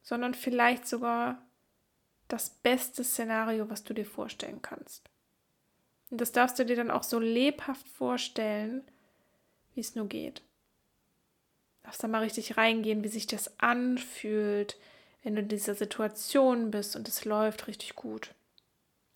sondern 0.01 0.33
vielleicht 0.33 0.87
sogar 0.87 1.45
das 2.27 2.49
beste 2.49 3.03
Szenario, 3.03 3.69
was 3.69 3.83
du 3.83 3.93
dir 3.93 4.07
vorstellen 4.07 4.63
kannst. 4.63 5.11
Und 6.09 6.21
das 6.21 6.31
darfst 6.31 6.57
du 6.57 6.65
dir 6.65 6.75
dann 6.75 6.89
auch 6.89 7.03
so 7.03 7.19
lebhaft 7.19 7.87
vorstellen, 7.87 8.81
wie 9.75 9.81
es 9.81 9.93
nur 9.93 10.07
geht. 10.07 10.41
Darfst 11.83 12.01
da 12.01 12.07
mal 12.07 12.23
richtig 12.23 12.57
reingehen, 12.57 13.03
wie 13.03 13.09
sich 13.09 13.27
das 13.27 13.59
anfühlt, 13.59 14.75
wenn 15.23 15.35
du 15.35 15.41
in 15.41 15.47
dieser 15.47 15.73
Situation 15.73 16.71
bist 16.71 16.95
und 16.95 17.07
es 17.07 17.25
läuft 17.25 17.67
richtig 17.67 17.95
gut. 17.95 18.35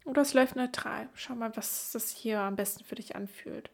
Oder 0.05 0.21
es 0.21 0.33
läuft 0.33 0.55
neutral. 0.55 1.09
Schau 1.13 1.35
mal, 1.35 1.55
was 1.57 1.91
das 1.91 2.09
hier 2.11 2.39
am 2.39 2.55
besten 2.55 2.85
für 2.85 2.95
dich 2.95 3.15
anfühlt. 3.15 3.69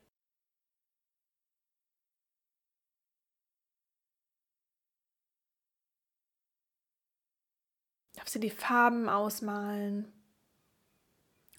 Darfst 8.16 8.34
du 8.34 8.40
die 8.40 8.50
Farben 8.50 9.10
ausmalen. 9.10 10.12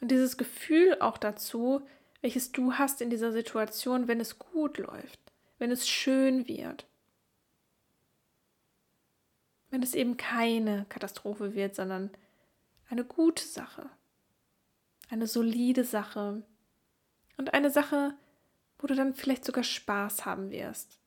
Und 0.00 0.10
dieses 0.10 0.37
Gefühl 0.37 0.96
auch 1.00 1.18
dazu, 1.18 1.87
welches 2.20 2.50
du 2.50 2.74
hast 2.74 3.00
in 3.00 3.10
dieser 3.10 3.32
Situation, 3.32 4.08
wenn 4.08 4.18
es 4.18 4.38
gut 4.38 4.78
läuft, 4.78 5.20
wenn 5.58 5.70
es 5.70 5.88
schön 5.88 6.48
wird. 6.48 6.87
Wenn 9.74 9.82
es 9.82 9.96
eben 9.96 10.16
keine 10.16 10.87
Katastrophe 10.88 11.56
wird, 11.56 11.74
sondern 11.74 12.10
eine 12.88 13.04
gute 13.04 13.44
Sache, 13.44 13.90
eine 15.10 15.26
solide 15.26 15.82
Sache 15.82 16.44
und 17.38 17.54
eine 17.54 17.72
Sache, 17.72 18.14
wo 18.78 18.87
du 18.87 18.94
dann 18.94 19.14
vielleicht 19.14 19.44
sogar 19.44 19.64
Spaß 19.64 20.26
haben 20.26 20.52
wirst. 20.52 21.00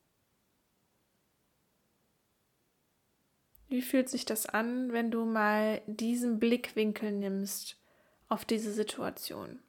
Wie 3.68 3.80
fühlt 3.80 4.10
sich 4.10 4.26
das 4.26 4.44
an, 4.44 4.92
wenn 4.92 5.10
du 5.10 5.24
mal 5.24 5.80
diesen 5.86 6.38
Blickwinkel 6.38 7.10
nimmst 7.10 7.80
auf 8.28 8.44
diese 8.44 8.74
Situation? 8.74 9.60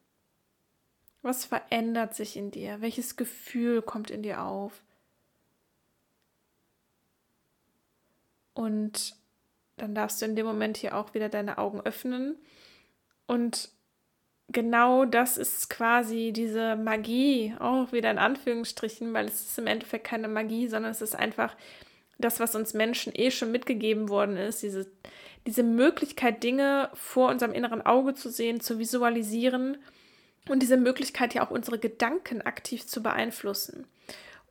Was 1.22 1.46
verändert 1.46 2.16
sich 2.16 2.36
in 2.36 2.52
dir? 2.52 2.82
Welches 2.82 3.16
Gefühl 3.16 3.82
kommt 3.82 4.12
in 4.12 4.24
dir 4.24 4.42
auf? 4.42 4.84
Und 8.54 9.16
dann 9.78 9.96
darfst 9.96 10.22
du 10.22 10.26
in 10.26 10.36
dem 10.36 10.46
Moment 10.46 10.78
hier 10.78 10.96
auch 10.96 11.14
wieder 11.14 11.30
deine 11.30 11.58
Augen 11.58 11.82
öffnen. 11.82 12.38
Und 13.28 13.70
genau 14.50 15.06
das 15.06 15.38
ist 15.38 15.70
quasi 15.70 16.32
diese 16.34 16.76
Magie, 16.76 17.56
auch 17.60 17.92
wieder 17.92 18.12
in 18.12 18.18
Anführungsstrichen, 18.18 19.14
weil 19.14 19.26
es 19.26 19.42
ist 19.42 19.60
im 19.60 19.68
Endeffekt 19.68 20.06
keine 20.06 20.28
Magie, 20.28 20.68
sondern 20.68 20.92
es 20.92 21.02
ist 21.02 21.16
einfach 21.16 21.56
das, 22.18 22.40
was 22.40 22.56
uns 22.56 22.74
Menschen 22.74 23.14
eh 23.16 23.32
schon 23.32 23.52
mitgegeben 23.52 24.10
worden 24.10 24.38
ist, 24.38 24.62
diese, 24.62 24.92
diese 25.48 25.64
Möglichkeit, 25.64 26.44
Dinge 26.44 26.90
vor 26.94 27.30
unserem 27.30 27.54
inneren 27.54 27.82
Auge 27.82 28.14
zu 28.14 28.30
sehen, 28.30 28.60
zu 28.60 28.78
visualisieren 28.78 29.78
und 30.50 30.62
diese 30.62 30.78
Möglichkeit 30.78 31.34
ja 31.34 31.46
auch 31.46 31.52
unsere 31.52 31.80
Gedanken 31.80 32.42
aktiv 32.42 32.86
zu 32.86 33.02
beeinflussen. 33.02 33.88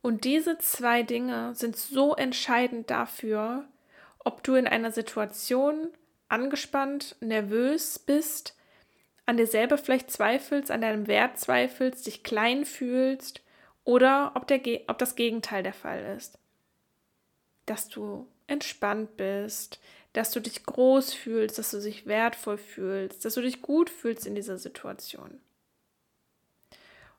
Und 0.01 0.23
diese 0.23 0.57
zwei 0.57 1.03
Dinge 1.03 1.53
sind 1.55 1.75
so 1.75 2.15
entscheidend 2.15 2.89
dafür, 2.89 3.67
ob 4.29 4.43
du 4.43 4.55
in 4.55 4.67
einer 4.67 4.91
Situation 4.91 5.89
angespannt, 6.27 7.15
nervös 7.19 7.99
bist, 7.99 8.55
an 9.25 9.37
dir 9.37 9.47
selber 9.47 9.77
vielleicht 9.77 10.11
zweifelst, 10.11 10.71
an 10.71 10.81
deinem 10.81 11.07
Wert 11.07 11.37
zweifelst, 11.39 12.07
dich 12.07 12.23
klein 12.23 12.65
fühlst 12.65 13.41
oder 13.83 14.33
ob, 14.35 14.47
der, 14.47 14.61
ob 14.87 14.97
das 14.97 15.15
Gegenteil 15.15 15.63
der 15.63 15.73
Fall 15.73 16.15
ist 16.15 16.39
dass 17.69 17.87
du 17.87 18.27
entspannt 18.47 19.15
bist, 19.17 19.79
dass 20.13 20.31
du 20.31 20.39
dich 20.39 20.63
groß 20.65 21.13
fühlst, 21.13 21.59
dass 21.59 21.71
du 21.71 21.79
dich 21.79 22.07
wertvoll 22.07 22.57
fühlst, 22.57 23.23
dass 23.25 23.35
du 23.35 23.41
dich 23.41 23.61
gut 23.61 23.89
fühlst 23.89 24.25
in 24.25 24.35
dieser 24.35 24.57
Situation. 24.57 25.39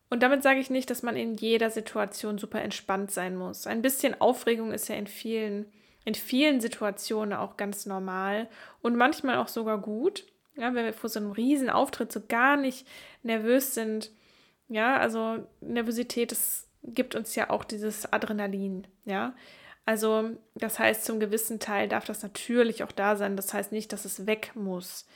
Und 0.09 0.25
damit 0.25 0.43
sage 0.43 0.59
ich 0.59 0.71
nicht, 0.71 0.91
dass 0.91 1.05
man 1.05 1.15
in 1.15 1.37
jeder 1.37 1.71
Situation 1.71 2.37
super 2.37 2.61
entspannt 2.63 3.13
sein 3.13 3.37
muss. 3.37 3.69
Ein 3.69 3.81
bisschen 3.81 4.21
Aufregung 4.21 4.73
ist 4.73 4.89
ja 4.89 4.97
in 4.97 5.07
vielen, 5.07 5.73
in 6.05 6.15
vielen 6.15 6.61
Situationen 6.61 7.35
auch 7.35 7.57
ganz 7.57 7.87
normal 7.87 8.49
und 8.83 8.97
manchmal 8.97 9.37
auch 9.37 9.49
sogar 9.49 9.79
gut. 9.79 10.25
Ja, 10.57 10.75
wenn 10.75 10.85
wir 10.85 10.93
vor 10.93 11.09
so 11.11 11.21
einem 11.21 11.33
riesen 11.33 11.71
Auftritt 11.71 12.13
so 12.13 12.21
gar 12.27 12.57
nicht 12.57 12.87
nervös 13.23 13.75
sind. 13.75 14.11
Ja, 14.69 14.97
also 14.97 15.47
Nervosität, 15.61 16.33
das 16.33 16.69
gibt 16.83 17.15
uns 17.15 17.35
ja 17.35 17.51
auch 17.51 17.65
dieses 17.65 18.13
Adrenalin. 18.13 18.87
Ja, 19.05 19.35
also 19.87 20.31
das 20.55 20.79
heißt, 20.79 21.05
zum 21.05 21.21
gewissen 21.21 21.59
Teil 21.59 21.89
darf 21.89 22.05
das 22.05 22.23
natürlich 22.23 22.85
auch 22.85 22.93
da 22.93 23.17
sein. 23.17 23.37
Das 23.37 23.53
heißt 23.53 23.73
nicht, 23.73 23.93
dass 23.93 24.05
es 24.05 24.27
weg 24.27 24.53
muss. 24.55 25.07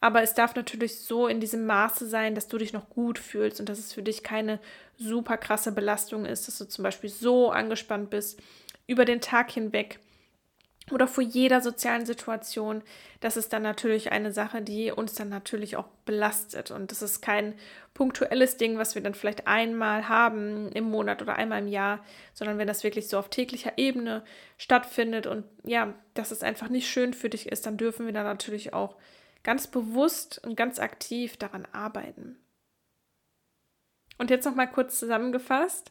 Aber 0.00 0.22
es 0.22 0.34
darf 0.34 0.54
natürlich 0.54 1.00
so 1.00 1.26
in 1.26 1.40
diesem 1.40 1.66
Maße 1.66 2.08
sein, 2.08 2.34
dass 2.34 2.48
du 2.48 2.56
dich 2.56 2.72
noch 2.72 2.88
gut 2.88 3.18
fühlst 3.18 3.60
und 3.60 3.68
dass 3.68 3.78
es 3.78 3.92
für 3.92 4.02
dich 4.02 4.22
keine 4.22 4.58
super 4.96 5.36
krasse 5.36 5.72
Belastung 5.72 6.24
ist, 6.24 6.48
dass 6.48 6.58
du 6.58 6.66
zum 6.66 6.84
Beispiel 6.84 7.10
so 7.10 7.50
angespannt 7.50 8.08
bist 8.08 8.40
über 8.86 9.04
den 9.04 9.20
Tag 9.20 9.50
hinweg, 9.50 10.00
oder 10.92 11.06
vor 11.06 11.22
jeder 11.22 11.60
sozialen 11.60 12.06
Situation, 12.06 12.82
das 13.20 13.36
ist 13.36 13.52
dann 13.52 13.62
natürlich 13.62 14.12
eine 14.12 14.32
Sache, 14.32 14.62
die 14.62 14.90
uns 14.90 15.14
dann 15.14 15.28
natürlich 15.28 15.76
auch 15.76 15.88
belastet. 16.04 16.70
Und 16.70 16.90
das 16.90 17.02
ist 17.02 17.20
kein 17.20 17.54
punktuelles 17.94 18.56
Ding, 18.56 18.78
was 18.78 18.94
wir 18.94 19.02
dann 19.02 19.14
vielleicht 19.14 19.46
einmal 19.46 20.08
haben 20.08 20.70
im 20.72 20.84
Monat 20.84 21.22
oder 21.22 21.36
einmal 21.36 21.60
im 21.60 21.68
Jahr, 21.68 22.04
sondern 22.34 22.58
wenn 22.58 22.66
das 22.66 22.84
wirklich 22.84 23.08
so 23.08 23.18
auf 23.18 23.28
täglicher 23.28 23.72
Ebene 23.76 24.24
stattfindet 24.56 25.26
und 25.26 25.44
ja, 25.64 25.94
dass 26.14 26.30
es 26.30 26.42
einfach 26.42 26.68
nicht 26.68 26.88
schön 26.88 27.14
für 27.14 27.28
dich 27.28 27.50
ist, 27.50 27.66
dann 27.66 27.76
dürfen 27.76 28.06
wir 28.06 28.12
da 28.12 28.22
natürlich 28.22 28.72
auch 28.72 28.96
ganz 29.42 29.66
bewusst 29.66 30.40
und 30.44 30.56
ganz 30.56 30.78
aktiv 30.78 31.36
daran 31.36 31.66
arbeiten. 31.72 32.36
Und 34.18 34.30
jetzt 34.30 34.44
noch 34.44 34.54
mal 34.54 34.66
kurz 34.66 34.98
zusammengefasst. 34.98 35.90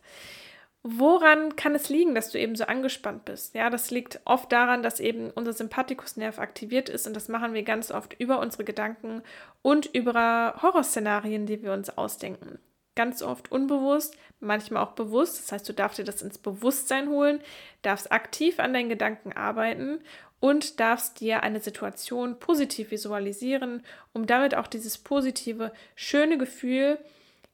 Woran 0.84 1.58
kann 1.58 1.76
es 1.76 1.89
liegen, 1.89 2.15
dass 2.15 2.32
du 2.32 2.39
eben 2.39 2.56
so 2.56 2.63
angespannt 2.63 3.26
bist? 3.26 3.54
Ja, 3.54 3.70
das 3.70 3.92
liegt 3.92 4.22
oft 4.24 4.50
daran, 4.52 4.82
dass 4.82 5.02
eben 5.02 5.30
unser 5.30 5.52
Sympathikusnerv 5.52 6.39
aktiviert 6.39 6.88
ist 6.88 7.06
und 7.06 7.13
das 7.13 7.28
machen 7.28 7.54
wir 7.54 7.63
ganz 7.63 7.92
oft 7.92 8.13
über 8.18 8.39
unsere 8.39 8.63
Gedanken 8.63 9.22
und 9.62 9.88
über 9.88 10.56
Horrorszenarien, 10.62 11.46
die 11.46 11.62
wir 11.63 11.74
uns 11.74 11.89
ausdenken. 11.89 12.60
Ganz 12.96 13.22
oft 13.22 13.52
unbewusst, 13.52 14.15
manchmal 14.39 14.84
auch 14.84 14.94
bewusst. 14.94 15.39
Das 15.39 15.52
heißt, 15.52 15.68
du 15.68 15.74
darfst 15.74 16.00
dir 16.00 16.06
das 16.06 16.22
ins 16.22 16.38
Bewusstsein 16.38 17.10
holen, 17.10 17.42
darfst 17.82 18.12
aktiv 18.13 18.60
an 18.60 18.74
deinen 18.74 18.89
Gedanken 18.89 19.34
arbeiten 19.34 20.00
und 20.39 20.80
darfst 20.80 21.20
dir 21.20 21.44
eine 21.44 21.60
Situation 21.60 22.39
positiv 22.39 22.92
visualisieren, 22.92 23.84
um 24.13 24.26
damit 24.26 24.56
auch 24.56 24.68
dieses 24.68 24.98
positive, 24.98 25.74
schöne 25.96 26.38
Gefühl 26.38 27.00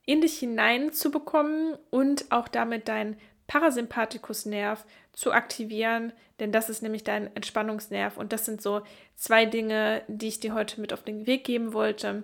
in 0.06 0.22
dich 0.22 0.40
hineinzubekommen 0.40 1.78
und 1.90 2.32
auch 2.32 2.48
damit 2.48 2.88
dein 2.88 3.18
Parasympathikusnerv 3.48 4.86
zu 5.14 5.32
aktivieren, 5.32 6.14
denn 6.40 6.52
das 6.52 6.70
ist 6.70 6.82
nämlich 6.82 7.04
dein 7.04 7.34
Entspannungsnerv 7.36 8.18
und 8.18 8.34
das 8.34 8.46
sind 8.46 8.62
so 8.62 8.82
zwei 9.16 9.46
Dinge, 9.46 10.04
die 10.08 10.28
ich 10.28 10.40
dir 10.40 10.54
heute 10.54 10.82
mit 10.82 10.94
auf 10.94 11.04
den 11.04 11.28
Weg 11.28 11.44
geben 11.44 11.74
wollte, 11.74 12.24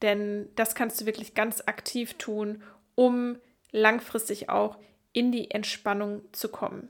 denn 0.00 0.48
das 0.56 0.74
kannst 0.74 1.00
du 1.00 1.06
wirklich 1.06 1.34
ganz 1.34 1.62
aktiv 1.66 2.14
tun, 2.14 2.62
um 2.94 3.36
langfristig 3.70 4.48
auch 4.48 4.78
in 5.12 5.30
die 5.30 5.50
Entspannung 5.50 6.22
zu 6.32 6.48
kommen. 6.48 6.88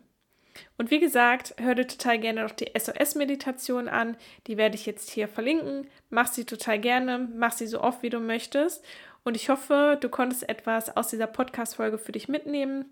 Und 0.77 0.91
wie 0.91 1.01
gesagt, 1.01 1.55
hör 1.59 1.75
dir 1.75 1.87
total 1.87 2.19
gerne 2.19 2.43
noch 2.43 2.51
die 2.51 2.71
SOS-Meditation 2.77 3.89
an. 3.89 4.17
Die 4.47 4.57
werde 4.57 4.75
ich 4.75 4.85
jetzt 4.85 5.11
hier 5.11 5.29
verlinken. 5.29 5.87
Mach 6.11 6.27
sie 6.27 6.45
total 6.45 6.79
gerne, 6.79 7.29
mach 7.35 7.53
sie 7.53 7.67
so 7.67 7.81
oft, 7.81 8.03
wie 8.03 8.11
du 8.11 8.21
möchtest. 8.21 8.85
Und 9.25 9.37
ich 9.37 9.49
hoffe, 9.49 9.99
du 10.01 10.09
konntest 10.09 10.49
etwas 10.49 10.97
aus 10.97 11.09
dieser 11.09 11.27
Podcast-Folge 11.27 11.99
für 11.99 12.13
dich 12.13 12.29
mitnehmen. 12.29 12.87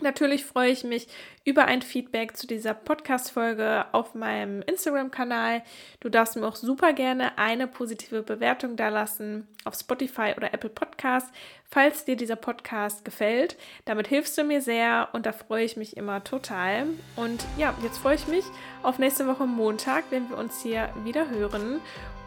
Natürlich 0.00 0.44
freue 0.44 0.70
ich 0.70 0.84
mich 0.84 1.08
über 1.44 1.64
ein 1.64 1.82
Feedback 1.82 2.36
zu 2.36 2.46
dieser 2.46 2.72
Podcast-Folge 2.72 3.86
auf 3.90 4.14
meinem 4.14 4.62
Instagram-Kanal. 4.62 5.62
Du 5.98 6.08
darfst 6.08 6.36
mir 6.36 6.46
auch 6.46 6.54
super 6.54 6.92
gerne 6.92 7.36
eine 7.36 7.66
positive 7.66 8.22
Bewertung 8.22 8.76
dalassen 8.76 9.48
auf 9.64 9.74
Spotify 9.74 10.34
oder 10.36 10.54
Apple 10.54 10.70
Podcast, 10.70 11.34
falls 11.64 12.04
dir 12.04 12.14
dieser 12.14 12.36
Podcast 12.36 13.04
gefällt. 13.04 13.56
Damit 13.86 14.06
hilfst 14.06 14.38
du 14.38 14.44
mir 14.44 14.62
sehr 14.62 15.08
und 15.14 15.26
da 15.26 15.32
freue 15.32 15.64
ich 15.64 15.76
mich 15.76 15.96
immer 15.96 16.22
total. 16.22 16.86
Und 17.16 17.44
ja, 17.56 17.74
jetzt 17.82 17.98
freue 17.98 18.14
ich 18.14 18.28
mich 18.28 18.44
auf 18.84 19.00
nächste 19.00 19.26
Woche 19.26 19.46
Montag, 19.46 20.04
wenn 20.10 20.30
wir 20.30 20.38
uns 20.38 20.62
hier 20.62 20.90
wieder 21.02 21.28
hören 21.28 21.80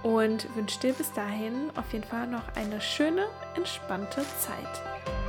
und 0.03 0.55
wünsche 0.55 0.79
dir 0.79 0.93
bis 0.93 1.11
dahin 1.13 1.69
auf 1.75 1.93
jeden 1.93 2.05
Fall 2.05 2.27
noch 2.27 2.43
eine 2.55 2.81
schöne, 2.81 3.27
entspannte 3.55 4.23
Zeit. 4.39 5.20